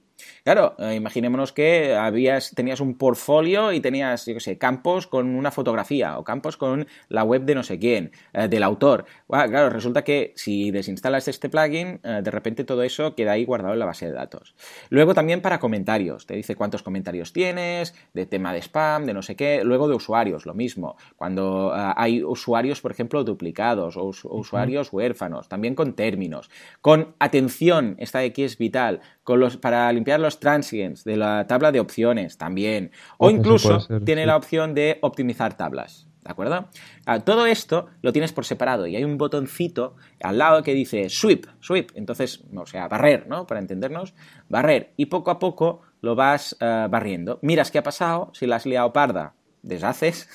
[0.45, 5.29] Claro, eh, imaginémonos que habías, tenías un portfolio y tenías, yo qué sé, campos con
[5.35, 9.05] una fotografía o campos con la web de no sé quién, eh, del autor.
[9.29, 13.75] claro, resulta que si desinstalas este plugin, eh, de repente todo eso queda ahí guardado
[13.75, 14.55] en la base de datos.
[14.91, 19.23] Luego también para comentarios, te dice cuántos comentarios tienes, de tema de spam, de no
[19.23, 19.63] sé qué.
[19.65, 20.97] Luego de usuarios, lo mismo.
[21.17, 26.51] Cuando hay usuarios, por ejemplo, duplicados o, usuarios huérfanos, también con términos.
[26.81, 31.47] Con atención, esta de aquí es vital, con los, para limpiar los transients de la
[31.47, 32.93] tabla de opciones también.
[33.19, 36.07] O incluso tiene la opción de optimizar tablas.
[36.25, 36.71] ¿De acuerdo?
[37.05, 41.11] Ah, todo esto lo tienes por separado y hay un botoncito al lado que dice
[41.11, 41.91] sweep, sweep.
[41.95, 43.47] Entonces, o sea, barrer, ¿no?
[43.47, 44.14] Para entendernos,
[44.49, 44.95] barrer.
[44.97, 47.38] Y poco a poco lo vas ah, barriendo.
[47.43, 49.35] Miras qué ha pasado, si la has liado parda,
[49.69, 50.29] deshaces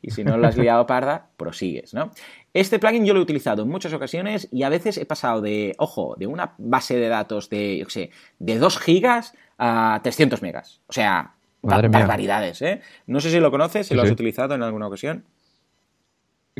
[0.00, 2.10] y si no la has liado parda, prosigues, ¿no?
[2.54, 5.74] Este plugin yo lo he utilizado en muchas ocasiones y a veces he pasado de,
[5.78, 10.80] ojo, de una base de datos de, yo sé, de 2 gigas a 300 megas.
[10.86, 12.80] O sea, barbaridades, ¿eh?
[13.06, 15.24] No sé si lo conoces, si lo has utilizado en alguna ocasión.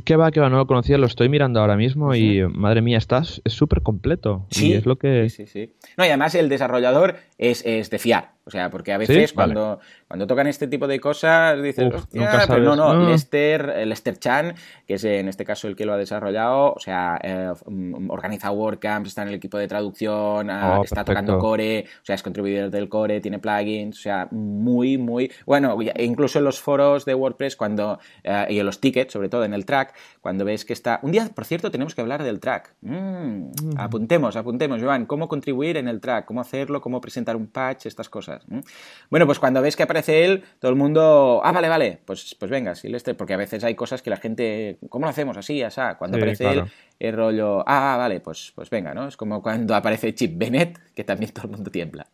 [0.06, 0.48] ¿Qué va, qué va?
[0.48, 4.46] No lo conocía, lo estoy mirando ahora mismo y madre mía, estás, es súper completo.
[4.50, 5.28] Sí, es lo que...
[5.28, 5.74] sí, sí, sí.
[5.98, 8.30] No, y además el desarrollador es, es de fiar.
[8.44, 9.78] O sea, porque a veces cuando,
[10.08, 14.54] cuando tocan este tipo de cosas dices, pero no, no, Lester, Lester Chan,
[14.86, 18.50] que es en este caso el que lo ha desarrollado, o sea, eh, mm, organiza
[18.50, 22.22] WordCamps, está en el equipo de traducción, ah, oh, está tocando core, o sea, es
[22.24, 25.30] contribuidor del core, tiene plugins, o sea, muy, muy...
[25.46, 29.44] Bueno, incluso en los foros de WordPress cuando eh, y en los tickets, sobre todo
[29.44, 31.00] en el track, cuando ves que está...
[31.02, 32.74] Un día, por cierto, tenemos que hablar del track.
[32.80, 33.50] Mm, mm.
[33.76, 38.08] Apuntemos, apuntemos, Joan, cómo contribuir en el track, cómo hacerlo, cómo presentar un patch, estas
[38.08, 38.46] cosas.
[39.10, 42.50] Bueno, pues cuando ves que aparece él, todo el mundo, ah, vale, vale, pues, pues
[42.52, 45.36] venga, Silvestre, porque a veces hay cosas que la gente, ¿cómo lo hacemos?
[45.36, 46.64] Así, así, cuando aparece él,
[47.00, 49.08] el rollo, ah, vale, pues, pues venga, ¿no?
[49.08, 52.06] Es como cuando aparece Chip Bennett, que también todo el mundo tiembla.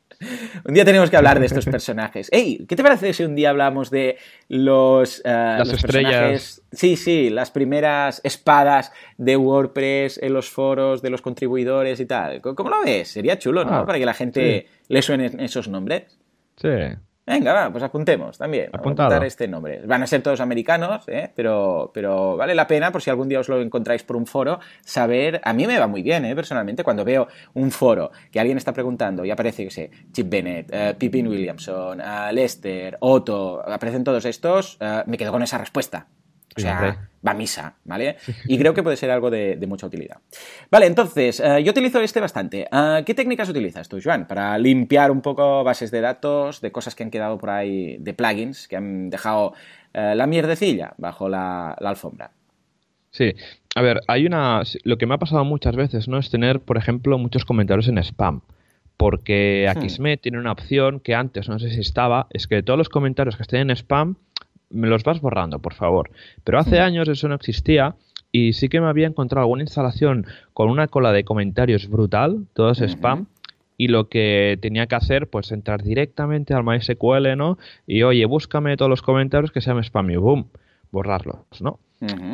[0.64, 2.28] Un día tenemos que hablar de estos personajes.
[2.32, 4.16] Ey, ¿qué te parece si un día hablamos de
[4.48, 6.62] los, uh, las estrellas?
[6.72, 12.40] Sí, sí, las primeras espadas de WordPress en los foros de los contribuidores y tal.
[12.40, 13.08] ¿Cómo lo ves?
[13.08, 13.74] Sería chulo, ¿no?
[13.74, 16.18] Ah, Para que la gente le suenen esos nombres.
[16.56, 16.68] Sí.
[17.28, 18.70] Venga, va, pues apuntemos también.
[18.72, 19.82] Apuntar este nombre.
[19.84, 21.30] Van a ser todos americanos, ¿eh?
[21.34, 24.60] pero, pero vale la pena, por si algún día os lo encontráis por un foro,
[24.82, 25.40] saber.
[25.44, 26.34] A mí me va muy bien, ¿eh?
[26.34, 30.72] personalmente, cuando veo un foro que alguien está preguntando y aparece, que sé, Chip Bennett,
[30.74, 36.06] uh, Pippin Williamson, uh, Lester, Otto, aparecen todos estos, uh, me quedo con esa respuesta.
[36.58, 38.16] O sea, va a misa, ¿vale?
[38.46, 40.18] Y creo que puede ser algo de, mucha utilidad.
[40.70, 42.68] Vale, entonces, eh, yo utilizo este bastante.
[42.70, 46.94] Eh, ¿Qué técnicas utilizas tú, Joan, para limpiar un poco bases de datos, de cosas
[46.94, 49.54] que han quedado por ahí, de plugins, que han dejado
[49.92, 52.30] eh, la mierdecilla bajo la, alfombra?
[53.10, 53.34] Sí,
[53.74, 54.62] a ver, hay una...
[54.84, 56.18] Lo que me ha pasado muchas veces, ¿no?
[56.18, 58.42] Es tener, por ejemplo, muchos comentarios en spam
[58.98, 59.78] porque hmm.
[59.78, 63.36] Akismet tiene una opción que antes no sé si estaba, es que todos los comentarios
[63.36, 64.16] que estén en spam
[64.70, 66.10] me los vas borrando, por favor.
[66.44, 67.94] Pero hace años eso no existía
[68.30, 72.70] y sí que me había encontrado alguna instalación con una cola de comentarios brutal, todo
[72.70, 73.26] es spam.
[73.80, 77.58] Y lo que tenía que hacer, pues entrar directamente al MySQL, ¿no?
[77.86, 80.48] Y oye, búscame todos los comentarios que sean spam y boom,
[80.90, 81.78] borrarlos, ¿no?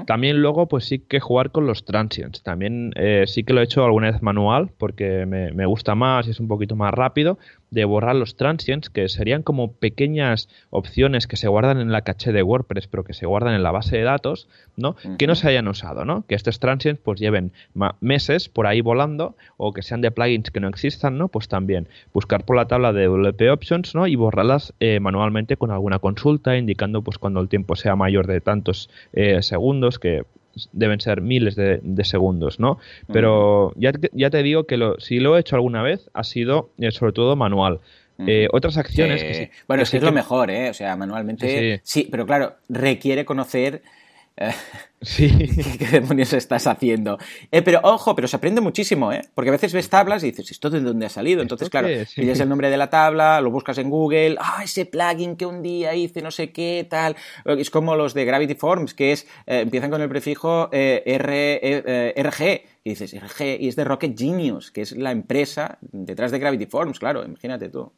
[0.07, 2.43] También luego, pues sí que jugar con los transients.
[2.43, 6.27] También eh, sí que lo he hecho alguna vez manual porque me, me, gusta más
[6.27, 7.39] y es un poquito más rápido
[7.75, 12.33] de borrar los transients, que serían como pequeñas opciones que se guardan en la caché
[12.33, 14.97] de WordPress, pero que se guardan en la base de datos, ¿no?
[15.19, 16.25] Que no se hayan usado, ¿no?
[16.27, 17.53] Que estos transients pues lleven
[18.01, 21.29] meses por ahí volando o que sean de plugins que no existan, ¿no?
[21.29, 24.07] Pues también buscar por la tabla de WP Options, ¿no?
[24.07, 28.41] Y borrarlas eh, manualmente con alguna consulta, indicando pues cuando el tiempo sea mayor de
[28.41, 30.23] tantos eh, segundos, que
[30.73, 32.79] deben ser miles de, segundos, ¿no?
[33.13, 36.71] Pero ya, ya, te digo que lo, si lo he hecho alguna vez ha sido
[36.79, 37.81] eh, sobre todo manual.
[38.19, 40.71] Eh, otras acciones que Bueno, es que es lo mejor, ¿eh?
[40.71, 43.83] O sea, manualmente sí, pero claro, requiere conocer
[45.05, 45.29] Sí.
[45.79, 47.19] ¿Qué demonios estás haciendo?
[47.51, 49.23] Eh, pero ojo, pero se aprende muchísimo, ¿eh?
[49.35, 51.43] Porque a veces ves tablas y dices, ¿esto de dónde ha salido?
[51.43, 55.37] Entonces, claro, pillas el nombre de la tabla, lo buscas en Google, ah, ese plugin
[55.37, 57.17] que un día hice, no sé qué, tal.
[57.45, 62.13] Es como los de Gravity Forms, que es, eh, empiezan con el prefijo eh, R,
[62.17, 62.63] RG.
[62.85, 66.67] Y dices, RG, y es de Rocket Genius, que es la empresa detrás de Gravity
[66.67, 67.93] Forms, claro, imagínate tú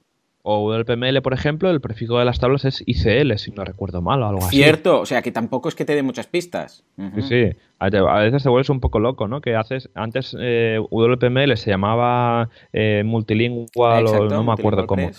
[0.48, 4.22] o WPML, por ejemplo, el prefijo de las tablas es ICL, si no recuerdo mal
[4.22, 4.54] o algo así.
[4.54, 6.84] Cierto, o sea que tampoco es que te dé muchas pistas.
[7.16, 7.50] Sí, sí.
[7.80, 9.40] A veces te vuelves un poco loco, ¿no?
[9.40, 15.10] Que haces, antes eh, WPML se llamaba eh, multilingual o no me acuerdo cómo.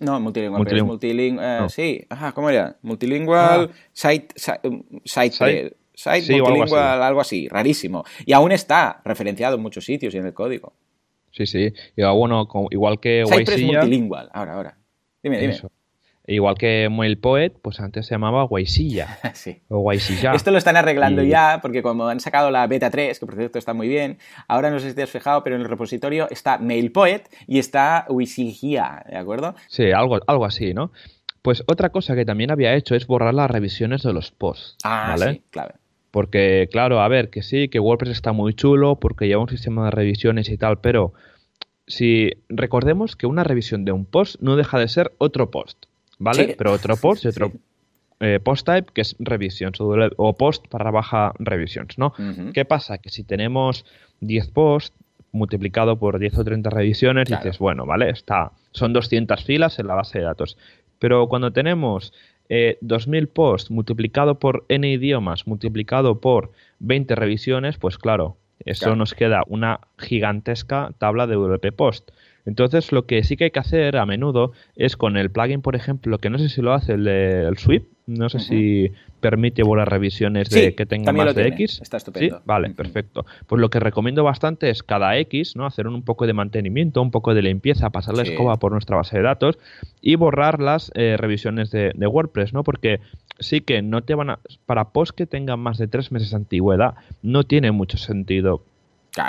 [0.00, 2.76] No, multilingual, multilingual, eh, sí, ajá, ¿cómo era?
[2.82, 3.76] Multilingual, ah.
[3.92, 7.46] site, site, site, multilingual, algo así.
[7.48, 8.02] rarísimo.
[8.26, 10.72] Y aún está referenciado en muchos sitios y en el código.
[11.32, 11.72] Sí, sí.
[11.96, 14.78] Y bueno, igual que Cypress multilingual, ahora, ahora.
[15.22, 15.56] Dime, dime.
[16.24, 19.18] Igual que MailPoet, pues antes se llamaba Guaisilla.
[19.34, 19.60] sí.
[19.68, 20.34] O Guaisilla.
[20.34, 23.58] Esto lo están arreglando ya, porque como han sacado la beta 3, que por cierto
[23.58, 26.58] está muy bien, ahora no sé si te has fijado, pero en el repositorio está
[26.58, 29.56] MailPoet y está Guaisilla, ¿de acuerdo?
[29.68, 30.92] Sí, algo, algo así, ¿no?
[31.42, 34.76] Pues otra cosa que también había hecho es borrar las revisiones de los posts.
[34.84, 35.32] Ah, ¿vale?
[35.32, 35.74] sí, clave.
[36.12, 39.86] Porque, claro, a ver, que sí, que WordPress está muy chulo porque lleva un sistema
[39.86, 41.14] de revisiones y tal, pero
[41.86, 45.86] si recordemos que una revisión de un post no deja de ser otro post,
[46.18, 46.54] ¿vale?
[46.56, 47.52] Pero otro post y otro
[48.20, 52.12] eh, post type que es revisions o post para baja revisions, ¿no?
[52.52, 52.98] ¿Qué pasa?
[52.98, 53.86] Que si tenemos
[54.20, 54.94] 10 posts
[55.32, 58.10] multiplicado por 10 o 30 revisiones, dices, bueno, ¿vale?
[58.10, 60.58] Está, son 200 filas en la base de datos.
[60.98, 62.12] Pero cuando tenemos
[62.80, 69.14] 2000 eh, posts multiplicado por n idiomas, multiplicado por 20 revisiones, pues claro, eso nos
[69.14, 72.10] queda una gigantesca tabla de WP Post.
[72.44, 75.76] Entonces, lo que sí que hay que hacer a menudo es con el plugin, por
[75.76, 79.88] ejemplo, que no sé si lo hace el, el Sweep, no sé si permite borrar
[79.88, 81.80] revisiones de que tenga más de X.
[81.82, 82.38] Está estupendo.
[82.38, 82.42] ¿Sí?
[82.44, 83.24] Vale, perfecto.
[83.46, 85.66] Pues lo que recomiendo bastante es cada X, ¿no?
[85.66, 89.16] Hacer un poco de mantenimiento, un poco de limpieza, pasar la escoba por nuestra base
[89.16, 89.58] de datos
[90.00, 92.64] y borrar las eh, revisiones de, WordPress, ¿no?
[92.64, 93.00] Porque
[93.38, 94.38] sí que no te van a.
[94.66, 98.64] Para post que tengan más de tres meses de antigüedad, no tiene mucho sentido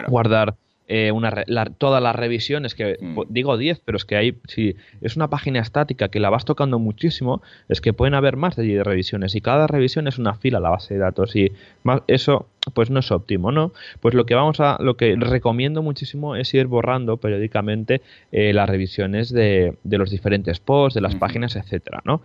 [0.08, 0.56] guardar
[0.88, 1.46] eh, una,
[1.78, 3.22] todas las revisiones, que mm.
[3.30, 6.78] digo 10, pero es que hay, si es una página estática que la vas tocando
[6.80, 10.60] muchísimo, es que pueden haber más de 10 revisiones y cada revisión es una fila
[10.60, 11.52] la base de datos y
[11.84, 13.72] más, eso pues no es óptimo, ¿no?
[14.02, 18.70] Pues lo que vamos a, lo que recomiendo muchísimo es ir borrando periódicamente eh, las
[18.70, 22.22] revisiones de, de, los diferentes posts, de las páginas, etcétera, ¿no?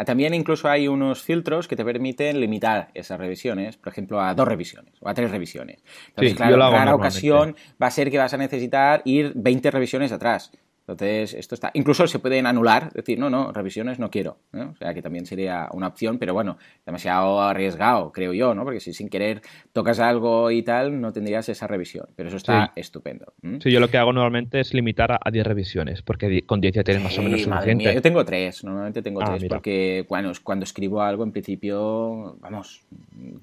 [0.00, 4.32] Ah, también incluso hay unos filtros que te permiten limitar esas revisiones, por ejemplo, a
[4.32, 5.84] dos revisiones o a tres revisiones.
[6.08, 10.10] Entonces, claro, en rara ocasión va a ser que vas a necesitar ir 20 revisiones
[10.10, 10.52] atrás.
[10.92, 11.70] Entonces, esto está.
[11.74, 14.38] Incluso se pueden anular, decir, no, no, revisiones no quiero.
[14.52, 18.64] O sea, que también sería una opción, pero bueno, demasiado arriesgado, creo yo, ¿no?
[18.64, 22.06] Porque si sin querer tocas algo y tal, no tendrías esa revisión.
[22.16, 23.32] Pero eso está estupendo.
[23.60, 26.84] Sí, yo lo que hago normalmente es limitar a 10 revisiones, porque con 10 ya
[26.84, 27.94] tienes más o menos suficiente.
[27.94, 32.82] yo tengo 3, normalmente tengo 3, ah, porque bueno, cuando escribo algo, en principio, vamos,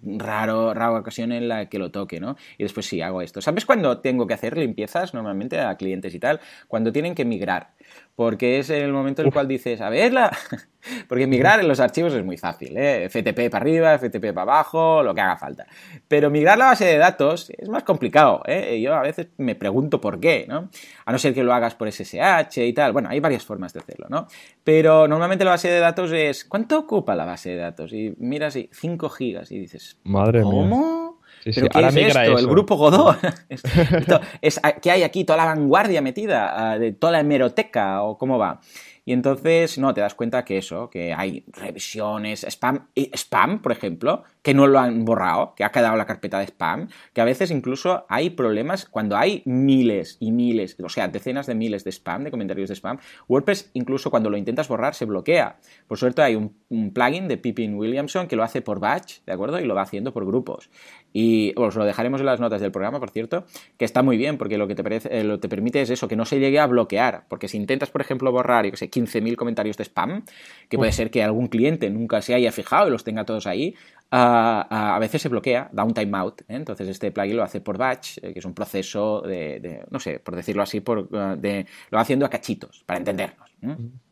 [0.04, 2.36] raro, raro ocasión en la que lo toque, ¿no?
[2.58, 3.42] Y después sí, hago esto.
[3.42, 6.40] ¿Sabes cuándo tengo que hacer limpiezas normalmente a clientes y tal?
[6.68, 7.70] Cuando tienen que migrar.
[8.16, 10.36] Porque es el momento en el cual dices, a verla.
[11.08, 13.08] Porque migrar en los archivos es muy fácil, ¿eh?
[13.10, 15.68] FTP para arriba, FTP para abajo, lo que haga falta.
[16.08, 18.82] Pero migrar la base de datos es más complicado, ¿eh?
[18.82, 20.70] Yo a veces me pregunto por qué, ¿no?
[21.06, 22.92] A no ser que lo hagas por SSH y tal.
[22.92, 24.28] Bueno, hay varias formas de hacerlo, ¿no?
[24.64, 27.94] Pero normalmente la base de datos es, ¿cuánto ocupa la base de datos?
[27.94, 31.07] Y miras y 5 gigas y dices, Madre ¿cómo?
[31.44, 32.38] ¿Pero qué es esto?
[32.38, 33.18] ¿El grupo Godot?
[34.42, 35.24] es, ¿Qué hay aquí?
[35.24, 36.72] ¿Toda la vanguardia metida?
[36.72, 38.04] Ah, ¿De toda la hemeroteca?
[38.04, 38.60] ¿O cómo va?
[39.08, 44.24] Y entonces, no, te das cuenta que eso, que hay revisiones, spam, spam, por ejemplo,
[44.42, 47.50] que no lo han borrado, que ha quedado la carpeta de spam, que a veces
[47.50, 52.26] incluso hay problemas cuando hay miles y miles, o sea, decenas de miles de spam,
[52.26, 52.98] de comentarios de spam.
[53.30, 55.58] WordPress, incluso cuando lo intentas borrar, se bloquea.
[55.88, 56.58] Por suerte, hay un,
[56.94, 59.58] plugin de Pippin Williamson que lo hace por batch, ¿de acuerdo?
[59.62, 60.70] Y lo va haciendo por grupos.
[61.14, 63.46] Y os lo dejaremos en las notas del programa, por cierto,
[63.78, 66.18] que está muy bien, porque lo que te, eh, lo te permite es eso, que
[66.18, 67.24] no se llegue a bloquear.
[67.30, 70.24] Porque si intentas, por ejemplo, borrar, yo que sé, 15.000 comentarios de spam,
[70.70, 73.76] que puede ser que algún cliente nunca se haya fijado y los tenga todos ahí,
[74.12, 76.42] a veces se bloquea, da un timeout.
[76.42, 76.46] ¿eh?
[76.56, 80.20] Entonces este plugin lo hace por batch, eh, que es un proceso de, no sé,
[80.20, 83.48] por decirlo así, por, de, lo va haciendo a cachitos, para entendernos.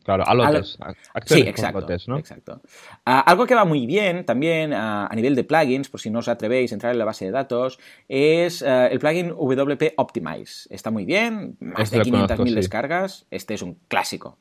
[0.04, 0.78] Claro, a lotes.
[1.24, 1.86] sí, exacto.
[2.06, 2.18] ¿no?
[2.18, 2.60] exacto.
[3.04, 6.28] Ah, algo que va muy bien también a nivel de plugins, por si no os
[6.28, 7.78] atrevéis a entrar en la base de datos,
[8.08, 10.68] es eh, el plugin WP Optimize.
[10.70, 13.26] Está muy bien, más de 500.000 descargas.
[13.30, 14.38] Este es un clásico.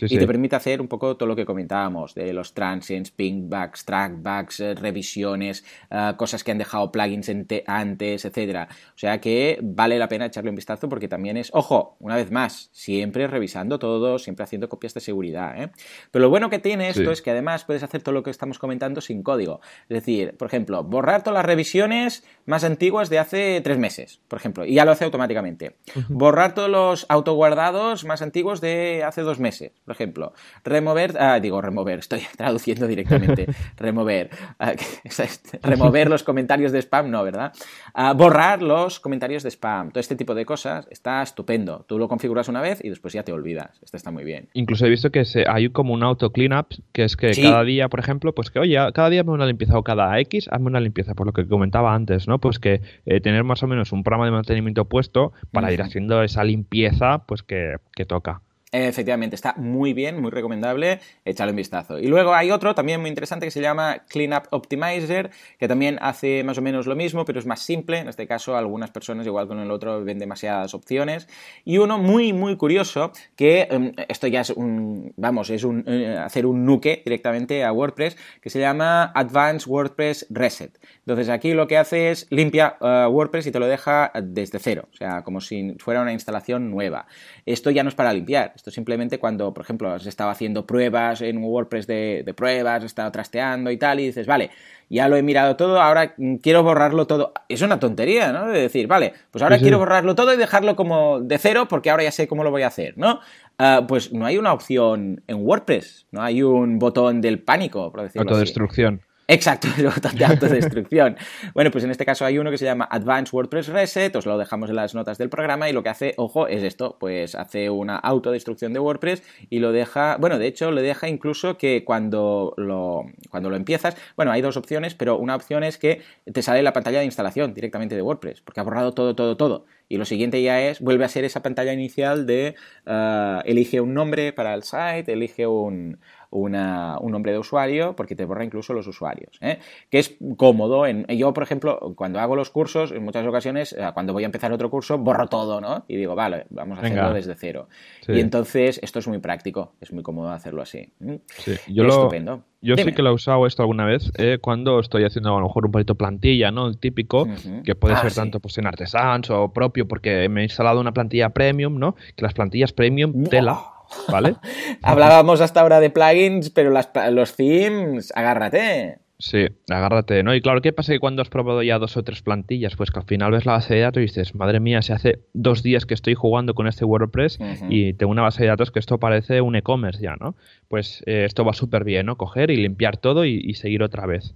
[0.00, 4.60] y te permite hacer un poco todo lo que comentábamos, de los transients, pingbacks, trackbacks,
[4.94, 7.30] revisiones, ah, cosas que han dejado plugins
[7.66, 8.68] antes, etcétera.
[8.70, 12.30] O sea que vale la pena echarle un vistazo porque también es, ojo, una vez
[12.30, 15.60] más, siempre revisando todo, siempre haciendo copias de seguridad.
[15.60, 15.70] ¿eh?
[16.10, 18.58] Pero lo bueno que tiene esto es que además puedes hacer todo lo que estamos
[18.58, 19.60] comentando sin código.
[19.88, 24.38] Es decir, por ejemplo, borrar todas las revisiones más antiguas de hace tres meses, por
[24.38, 25.76] ejemplo, y ya lo hace automáticamente.
[26.08, 30.32] Borrar todos los autoguardados más antiguos de hace dos meses, por ejemplo.
[30.62, 33.46] Remover, ah, digo remover, estoy traduciendo directamente.
[33.76, 34.74] remover, ah,
[35.62, 37.52] remover los comentarios de spam, no, ¿verdad?
[37.94, 41.84] Ah, borrar los comentarios de spam, todo este tipo de cosas está estupendo.
[41.88, 43.78] Tú lo configuras una vez y después ya te olvidas.
[43.82, 44.48] Esto está muy bien.
[44.54, 47.88] Incluso he visto que se, hay como un auto cleanup, que es que cada día,
[47.88, 50.80] por ejemplo, pues que oye, cada día hazme una limpieza o cada X hazme una
[50.80, 52.38] limpieza, por lo que comentaba antes, ¿no?
[52.38, 56.22] Pues que eh, tener más o menos un programa de mantenimiento puesto para ir haciendo
[56.22, 58.42] esa limpieza, pues que, que toca.
[58.76, 62.00] Efectivamente, está muy bien, muy recomendable, echarle un vistazo.
[62.00, 66.42] Y luego hay otro también muy interesante que se llama Cleanup Optimizer, que también hace
[66.42, 67.98] más o menos lo mismo, pero es más simple.
[67.98, 71.28] En este caso, algunas personas, igual con el otro, ven demasiadas opciones.
[71.64, 76.18] Y uno muy, muy curioso, que em, esto ya es un, vamos, es un, eh,
[76.18, 80.76] hacer un nuke directamente a WordPress, que se llama Advanced WordPress Reset.
[81.06, 84.88] Entonces aquí lo que hace es limpia eh, WordPress y te lo deja desde cero,
[84.90, 87.06] o sea, como si fuera una instalación nueva.
[87.44, 91.20] Esto ya no es para limpiar, esto simplemente cuando, por ejemplo, has estado haciendo pruebas
[91.20, 94.50] en un WordPress de, pruebas, has estado trasteando y tal, y dices, vale,
[94.88, 97.34] ya lo he mirado todo, ahora quiero borrarlo todo.
[97.48, 98.48] Es una tontería, ¿no?
[98.48, 102.04] De decir, vale, pues ahora quiero borrarlo todo y dejarlo como de cero porque ahora
[102.04, 103.20] ya sé cómo lo voy a hacer, ¿no?
[103.58, 108.02] Ah, pues no hay una opción en WordPress, no hay un botón del pánico, por
[108.02, 108.94] decirlo Autodestrucción.
[108.94, 111.16] Exacto, el botón de autodestrucción.
[111.54, 114.38] bueno, pues en este caso hay uno que se llama Advanced WordPress Reset, os lo
[114.38, 117.70] dejamos en las notas del programa y lo que hace, ojo, es esto, pues hace
[117.70, 122.54] una autodestrucción de WordPress y lo deja, bueno, de hecho le deja incluso que cuando
[122.56, 126.62] lo, cuando lo empiezas, bueno, hay dos opciones, pero una opción es que te sale
[126.62, 129.66] la pantalla de instalación directamente de WordPress, porque ha borrado todo, todo, todo.
[129.88, 132.54] Y lo siguiente ya es, vuelve a ser esa pantalla inicial de
[132.86, 135.98] uh, elige un nombre para el site, elige un,
[136.34, 139.38] una, un nombre de usuario porque te borra incluso los usuarios.
[139.40, 139.58] ¿eh?
[139.88, 140.86] Que es cómodo.
[140.86, 144.26] En, yo, por ejemplo, cuando hago los cursos, en muchas ocasiones, eh, cuando voy a
[144.26, 145.84] empezar otro curso, borro todo, ¿no?
[145.88, 147.68] Y digo, vale, vamos a hacerlo desde cero.
[148.08, 150.88] Y entonces esto es muy práctico, es muy cómodo hacerlo así.
[151.28, 151.54] Sí.
[151.68, 152.42] Yo Estupendo.
[152.60, 155.46] Yo sí que lo he usado esto alguna vez eh, cuando estoy haciendo a lo
[155.46, 156.66] mejor un poquito plantilla, ¿no?
[156.66, 157.28] El típico,
[157.62, 160.92] que puede ah, ser tanto pues, en Artesans o propio, porque me he instalado una
[160.92, 161.94] plantilla premium, ¿no?
[162.16, 163.73] Que las plantillas premium, tela
[164.10, 164.36] ¿vale?
[164.82, 168.98] Hablábamos hasta ahora de plugins, pero los themes, agárrate.
[169.18, 170.34] Sí, agárrate, ¿no?
[170.34, 172.76] Y claro, ¿qué pasa que cuando has probado ya dos o tres plantillas?
[172.76, 175.20] Pues que al final ves la base de datos y dices, madre mía, se hace
[175.32, 178.80] dos días que estoy jugando con este WordPress y tengo una base de datos que
[178.80, 180.34] esto parece un e-commerce ya, ¿no?
[180.68, 182.16] Pues eh, esto va súper bien, ¿no?
[182.16, 184.34] Coger y limpiar todo y seguir otra vez.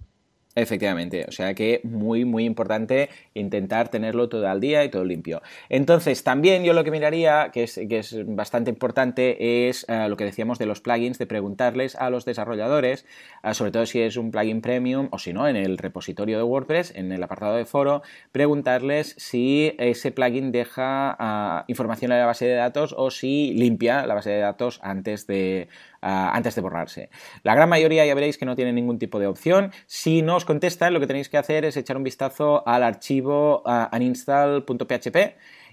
[0.58, 5.40] Efectivamente, o sea que muy, muy importante intentar tenerlo todo al día y todo limpio.
[5.68, 10.16] Entonces, también yo lo que miraría, que es, que es bastante importante, es eh, lo
[10.16, 13.06] que decíamos de los plugins, de preguntarles a los desarrolladores,
[13.44, 16.42] eh, sobre todo si es un plugin premium o si no, en el repositorio de
[16.42, 22.26] WordPress, en el apartado de foro, preguntarles si ese plugin deja ah, información en la
[22.26, 25.68] base de datos o si limpia la base de datos antes de,
[26.00, 27.10] antes de borrarse.
[27.42, 29.72] La gran mayoría ya veréis que no tiene ningún tipo de opción.
[29.86, 33.62] Si no os contesta, lo que tenéis que hacer es echar un vistazo al archivo
[33.64, 35.16] uh, uninstall.php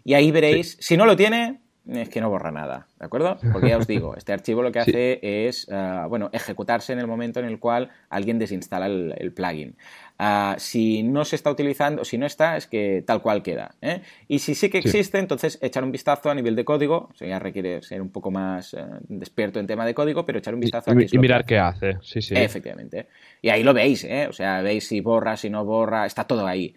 [0.04, 3.38] y ahí veréis, si no lo tiene, es que no borra nada, ¿de acuerdo?
[3.52, 4.80] Porque ya os digo, este archivo lo que
[5.20, 9.76] hace es, ah, bueno, ejecutarse en el momento en el cual alguien desinstala el, plugin.
[10.18, 13.76] Ah, si no se está utilizando, si no está, es que tal cual queda.
[13.82, 14.02] ¿eh?
[14.28, 17.28] Y si sí que existe, entonces echar un vistazo a nivel de código, o sea,
[17.28, 20.62] ya requiere ser un poco más eh, despierto en tema de código, pero echar un
[20.62, 22.34] vistazo y, a y mirar qué hace, sí, sí.
[22.36, 23.08] Efectivamente.
[23.42, 24.28] Y ahí lo veis, ¿eh?
[24.28, 26.74] O sea, veis si borra, si no borra, está todo ahí.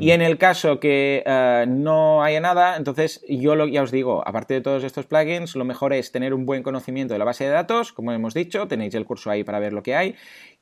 [0.00, 4.26] Y en el caso que eh, no haya nada, entonces yo lo, ya os digo,
[4.26, 7.44] aparte de todos estos plugins, lo mejor es tener un buen conocimiento de la base
[7.44, 10.14] de datos, como hemos dicho, tenéis el curso ahí para ver lo que hay,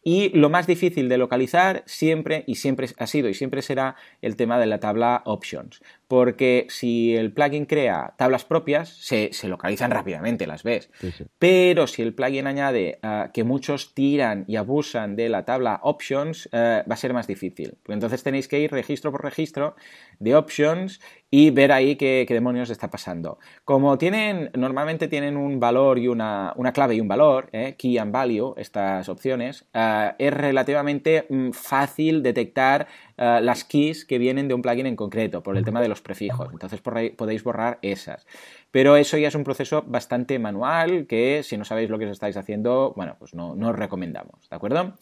[0.03, 4.37] y lo más difícil de localizar siempre, y siempre ha sido y siempre será el
[4.37, 5.83] tema de la tabla options.
[6.07, 10.91] Porque si el plugin crea tablas propias, se, localizan rápidamente, las ves.
[11.39, 16.49] Pero si el plugin añade ah, que muchos tiran y abusan de la tabla options,
[16.53, 17.77] eh, va a ser más difícil.
[17.83, 19.77] Porque entonces tenéis que ir registro por registro
[20.19, 23.39] de options y ver ahí qué, demonios está pasando.
[23.65, 27.75] Como tienen, normalmente tienen un valor y una, clave y un valor, ¿eh?
[27.77, 32.87] key and value, estas opciones, eh, es relativamente mm, fácil detectar
[33.19, 36.01] eh, las keys que vienen de un plugin en concreto, por el tema de los
[36.01, 36.49] prefijos.
[36.51, 38.27] Entonces podéis borrar esas.
[38.71, 42.13] Pero eso ya es un proceso bastante manual que si no sabéis lo que os
[42.13, 44.95] estáis haciendo, bueno, pues no, no os recomendamos, ¿de acuerdo?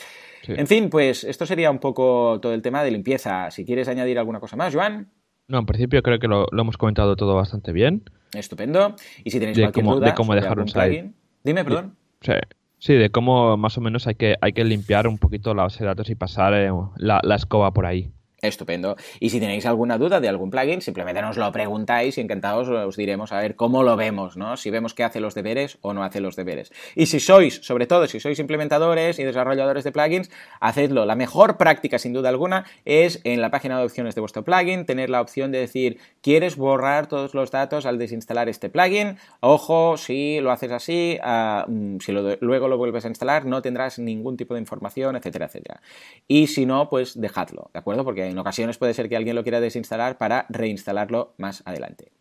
[0.49, 3.51] En fin, pues esto sería un poco todo el tema de limpieza.
[3.51, 5.11] Si quieres añadir alguna cosa más, Joan.
[5.49, 8.03] No, en principio creo que lo, hemos comentado todo bastante bien.
[8.33, 8.97] Estupendo.
[9.25, 11.97] Y si tenéis cualquier duda de cómo dejar un plugin, dime, perdón.
[12.21, 12.33] Sí.
[12.79, 15.81] Sí, de cómo más o menos hay que, hay que limpiar un poquito la base
[15.81, 18.13] de datos y pasar eh, la escoba por ahí.
[18.43, 18.97] Estupendo.
[19.19, 22.97] Y si tenéis alguna duda de algún plugin, simplemente nos lo preguntáis y encantados os
[22.97, 24.59] diremos a ver cómo lo vemos, ¿no?
[24.59, 26.71] Si vemos que hace los deberes o no hace los deberes.
[26.95, 30.31] Y si sois, sobre todo, si sois implementadores y desarrolladores de plugins,
[30.61, 31.07] hacedlo.
[31.07, 34.85] La mejor práctica, sin duda alguna, es en la página de opciones de vuestro plugin
[34.85, 39.17] tener la opción de decir, ¿quieres borrar todos los datos al desinstalar este plugin?
[39.41, 43.99] Ojo, si lo haces así, ah, mm, si luego lo vuelves a instalar, no tendrás
[43.99, 45.81] ningún tipo de información, etcétera, etcétera.
[46.29, 48.05] Y si no, pues dejadlo, ¿de acuerdo?
[48.05, 52.13] Porque en ocasiones puede ser que alguien lo quiera desinstalar para reinstalarlo más adelante.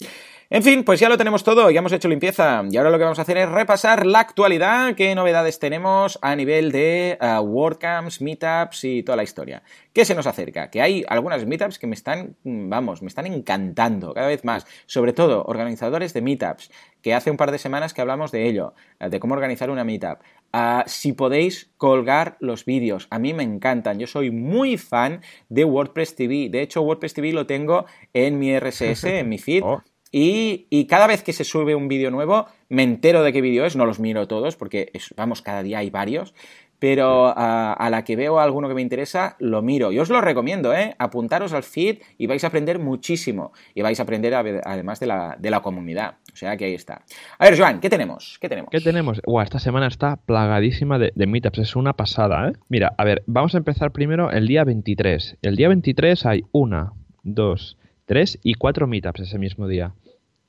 [0.52, 3.04] En fin, pues ya lo tenemos todo, ya hemos hecho limpieza y ahora lo que
[3.04, 8.22] vamos a hacer es repasar la actualidad, qué novedades tenemos a nivel de uh, WordCamps,
[8.22, 9.64] Meetups y toda la historia.
[9.92, 10.70] ¿Qué se nos acerca?
[10.70, 14.68] Que hay algunas Meetups que me están, mm, vamos, me están encantando cada vez más,
[14.86, 16.70] sobre todo organizadores de Meetups,
[17.02, 19.84] que hace un par de semanas que hablamos de ello, eh, de cómo organizar una
[19.84, 20.20] Meetup.
[20.54, 25.66] Uh, si podéis colgar los vídeos, a mí me encantan, yo soy muy fan de
[25.66, 29.64] WordPress TV, de hecho WordPress TV lo tengo en mi RSS, en mi feed.
[29.76, 29.82] Oh.
[30.18, 33.76] Y, cada vez que se sube un vídeo nuevo, me entero de qué vídeo es,
[33.76, 36.34] no los miro todos, porque vamos, cada día hay varios,
[36.80, 39.92] pero a, la que veo alguno que me interesa, lo miro.
[39.92, 40.96] Y os lo recomiendo, ¿eh?
[41.00, 43.52] Apuntaros al feed y vais a aprender muchísimo.
[43.74, 46.16] Y vais a aprender además de la, comunidad.
[46.32, 47.02] O sea que ahí está.
[47.38, 48.38] A ver, Joan, ¿qué tenemos?
[48.40, 48.70] ¿Qué tenemos?
[48.72, 49.22] ¿Qué tenemos?
[49.44, 51.60] esta semana está plagadísima de, de, meetups.
[51.60, 52.54] Es una pasada, ¿eh?
[52.70, 55.40] Mira, a ver, vamos a empezar primero el día 23.
[55.42, 56.94] El día 23 hay una,
[57.24, 59.94] dos, tres y cuatro meetups ese mismo día.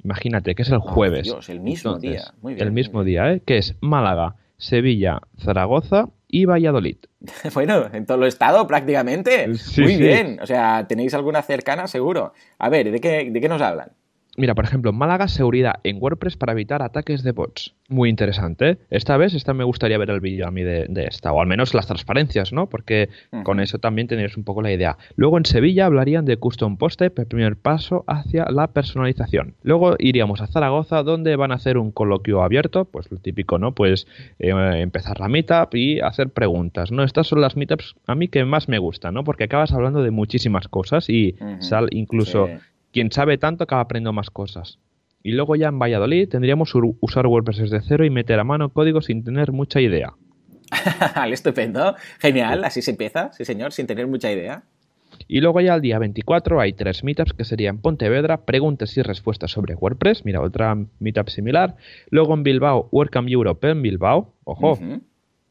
[0.04, 1.24] Imagínate que es el jueves.
[1.24, 2.32] Dios, el mismo día.
[2.42, 3.42] Muy bien, el mismo día, ¿eh?
[3.44, 6.98] Que es Málaga, Sevilla, Zaragoza y Valladolid.
[7.54, 9.48] bueno, en todo el estado prácticamente.
[9.78, 10.38] muy bien.
[10.40, 12.32] O sea, tenéis alguna cercana seguro.
[12.58, 13.92] A ver, ¿de qué, de qué nos hablan?
[14.36, 17.74] Mira, por ejemplo, Málaga seguridad en WordPress para evitar ataques de bots.
[17.88, 18.78] Muy interesante.
[18.90, 21.72] Esta vez, esta me gustaría ver el vídeo a mí de, esta, o al menos
[21.72, 22.68] las transparencias, ¿no?
[22.68, 23.08] Porque
[23.44, 24.98] con eso también tendrías un poco la idea.
[25.14, 29.54] Luego en Sevilla hablarían de Custom Post el primer paso hacia la personalización.
[29.62, 33.72] Luego iríamos a Zaragoza, donde van a hacer un coloquio abierto, pues lo típico, ¿no?
[33.72, 34.06] Pues
[34.38, 37.04] eh, empezar la meetup y hacer preguntas, ¿no?
[37.04, 39.24] Estas son las meetups a mí que más me gustan, ¿no?
[39.24, 42.48] Porque acabas hablando de muchísimas cosas y sal incluso
[42.96, 44.78] quien sabe tanto acaba aprendiendo más cosas.
[45.22, 46.72] Y luego ya en Valladolid tendríamos
[47.02, 50.14] usar WordPress desde cero y meter a mano código sin tener mucha idea.
[51.30, 54.62] Estupendo, genial, así se empieza, sí señor, sin tener mucha idea.
[55.28, 59.50] Y luego ya el día 24 hay tres meetups que serían Pontevedra, preguntas y respuestas
[59.50, 61.76] sobre WordPress, mira, otra meetup similar.
[62.08, 64.78] Luego en Bilbao, WordCamp Europe en Bilbao, ojo,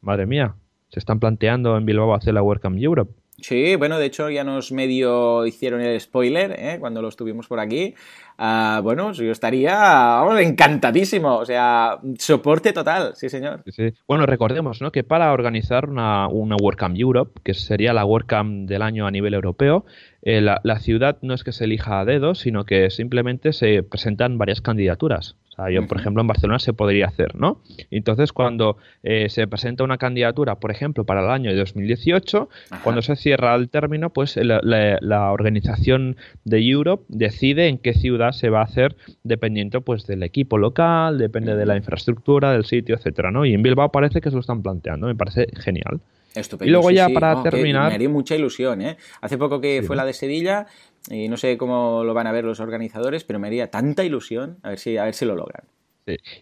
[0.00, 0.56] madre mía,
[0.88, 3.12] se están planteando en Bilbao hacer la WordCamp Europe.
[3.38, 6.78] Sí, bueno, de hecho ya nos medio hicieron el spoiler ¿eh?
[6.80, 7.94] cuando lo estuvimos por aquí.
[8.38, 13.62] Ah, bueno, yo estaría encantadísimo, o sea, soporte total, sí señor.
[13.66, 14.92] Sí, Bueno, recordemos ¿no?
[14.92, 19.32] que para organizar una, una WordCamp Europe, que sería la WordCamp del año a nivel
[19.32, 19.86] europeo,
[20.22, 23.82] eh, la, la, ciudad no es que se elija a dedo, sino que simplemente se
[23.82, 25.36] presentan varias candidaturas
[25.72, 27.62] yo, por ejemplo, en Barcelona se podría hacer, ¿no?
[27.90, 32.48] Entonces, cuando eh, se presenta una candidatura, por ejemplo, para el año de 2018,
[32.82, 38.50] cuando se cierra el término, pues la, organización de Europe decide en qué ciudad se
[38.50, 43.30] va a hacer dependiendo pues del equipo local, depende de la infraestructura, del sitio, etcétera,
[43.30, 43.44] ¿no?
[43.44, 46.00] Y en Bilbao parece que se lo están planteando, me parece genial.
[46.34, 46.68] Estupendo.
[46.68, 47.88] Y luego ya para terminar...
[47.88, 48.96] Me haría mucha ilusión, ¿eh?
[49.20, 50.66] Hace poco que fue la de Sevilla
[51.10, 54.58] y no sé cómo lo van a ver los organizadores, pero me haría tanta ilusión
[54.62, 55.64] a ver si, a ver si lo logran.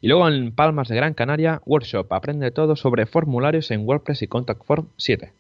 [0.01, 4.27] Y luego en Palmas de Gran Canaria, Workshop aprende todo sobre formularios en WordPress y
[4.27, 5.33] Contact Form 7.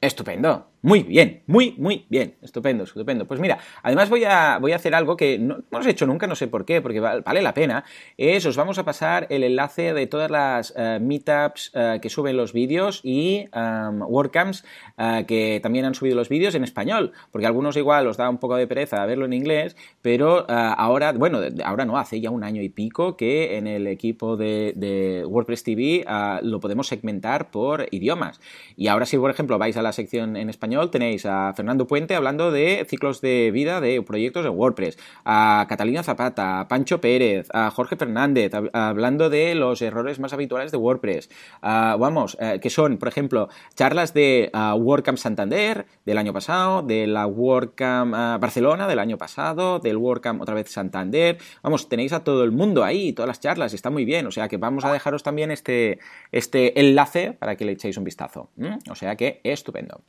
[0.00, 0.69] Estupendo.
[0.82, 2.36] Muy bien, muy, muy bien.
[2.40, 3.26] Estupendo, estupendo.
[3.26, 6.34] Pues mira, además voy a, voy a hacer algo que no, hemos hecho nunca, no
[6.34, 7.84] sé por qué, porque vale la pena.
[8.16, 12.38] Es, os vamos a pasar el enlace de todas las eh, meetups eh, que suben
[12.38, 14.64] los vídeos y WordCamps
[14.96, 18.38] eh, que también han subido los vídeos en español, porque algunos igual os da un
[18.38, 22.62] poco de pereza verlo en inglés, pero ahora, bueno, ahora no, hace ya un año
[22.62, 26.04] y pico que en el equipo de, de WordPress TV
[26.42, 28.40] lo podemos segmentar por idiomas.
[28.76, 31.88] Y ahora si, por ejemplo, vais a la sección en español, español tenéis a Fernando
[31.88, 37.00] Puente hablando de ciclos de vida de proyectos de WordPress, a Catalina Zapata, a Pancho
[37.00, 41.28] Pérez, a Jorge Fernández hablando de los errores más habituales de WordPress.
[41.60, 47.26] vamos, eh, que son, por ejemplo, charlas de WordCamp Santander del año pasado, de la
[47.26, 51.38] WordCamp Barcelona del año pasado, del WordCamp otra vez Santander.
[51.64, 54.28] Vamos, tenéis a todo el mundo ahí, todas las charlas, está muy bien.
[54.28, 55.98] O sea que vamos a dejaros también este,
[56.30, 58.50] este enlace para que le echéis un vistazo.
[58.88, 60.02] O sea que estupendo.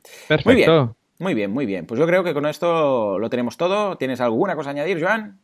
[0.52, 1.86] Muy bien, muy bien, muy bien.
[1.86, 3.96] Pues yo creo que con esto lo tenemos todo.
[3.96, 5.38] ¿Tienes alguna cosa a añadir, Joan?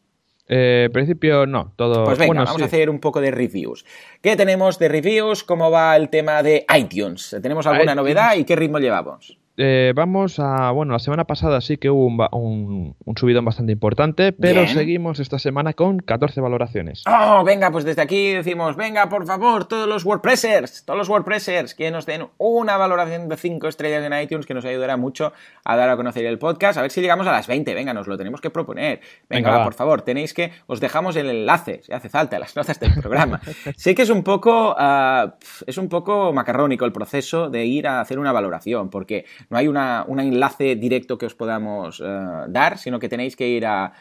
[0.49, 2.05] Eh, principio no, todo.
[2.05, 3.85] Pues venga, vamos a hacer un poco de reviews.
[4.23, 5.45] ¿Qué tenemos de reviews?
[5.45, 7.37] ¿Cómo va el tema de iTunes?
[7.43, 9.39] ¿Tenemos alguna novedad y qué ritmo llevamos?
[9.61, 10.71] Eh, vamos a.
[10.71, 15.73] Bueno, la semana pasada sí que hubo un, subidón bastante importante, pero seguimos esta semana
[15.73, 17.03] con 14 valoraciones.
[17.09, 21.75] Oh, venga, pues desde aquí decimos: venga, por favor, todos los WordPressers, todos los WordPressers
[21.75, 25.33] que nos den una valoración de 5 estrellas en iTunes que nos ayudará mucho
[25.65, 26.79] a dar a conocer el podcast.
[26.79, 27.75] A ver si llegamos a las 20.
[27.75, 29.01] Venga, nos lo tenemos que proponer.
[29.29, 30.53] Venga, por favor, tenéis que.
[30.69, 33.41] Os dejamos el enlace, si hace falta, las notas del programa.
[33.77, 34.77] sé que es un poco.
[34.79, 35.35] Ah,
[35.67, 39.69] es un poco macarrónico el proceso de ir a hacer una valoración, porque no hay
[39.69, 43.93] un enlace directo que os podamos eh, dar, sino que tenéis que ir a,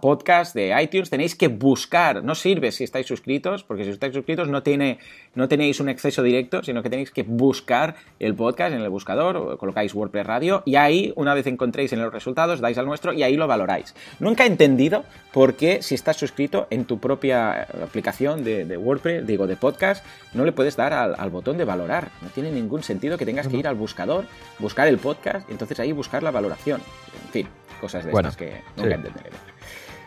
[0.00, 4.48] podcast de iTunes, tenéis que buscar, no sirve si estáis suscritos, porque si estáis suscritos
[4.48, 4.98] no, tiene,
[5.34, 9.56] no tenéis un acceso directo, sino que tenéis que buscar el podcast en el buscador,
[9.58, 13.22] colocáis WordPress Radio y ahí, una vez encontréis en los resultados, dais al nuestro y
[13.22, 13.94] ahí lo valoráis.
[14.20, 19.46] Nunca he entendido por qué si estás suscrito en tu propia aplicación de, WordPress, digo,
[19.46, 20.04] de podcast,
[20.34, 22.10] no le puedes dar al, botón de valorar.
[22.20, 24.26] No tiene ningún sentido que tengas que ir al buscador,
[24.58, 26.80] buscar el podcast y entonces ahí buscar la valoración.
[27.24, 27.48] En fin,
[27.82, 29.30] cosas de estas que nunca entenderé.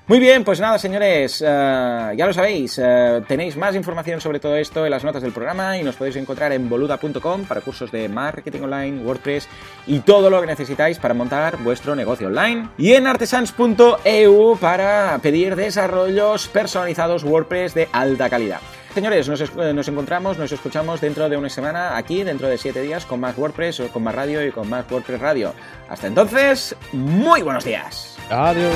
[0.08, 4.56] Muy bien, pues nada, señores, eh, ya lo sabéis, eh, tenéis más información sobre todo
[4.56, 8.08] esto en las notas del programa y nos podéis encontrar en boluda.com para cursos de
[8.08, 9.48] marketing online, WordPress
[9.88, 12.70] y todo lo que necesitáis para montar vuestro negocio online.
[12.78, 18.60] Y en artesans.eu para pedir desarrollos personalizados WordPress de alta calidad.
[18.96, 22.82] Señores, nos, eh, nos, encontramos, nos escuchamos dentro de una semana aquí, dentro de siete
[22.82, 25.54] días, con más WordPress, con más radio y con más WordPress Radio.
[25.90, 28.18] Hasta entonces, muy buenos días.
[28.30, 28.74] Adiós.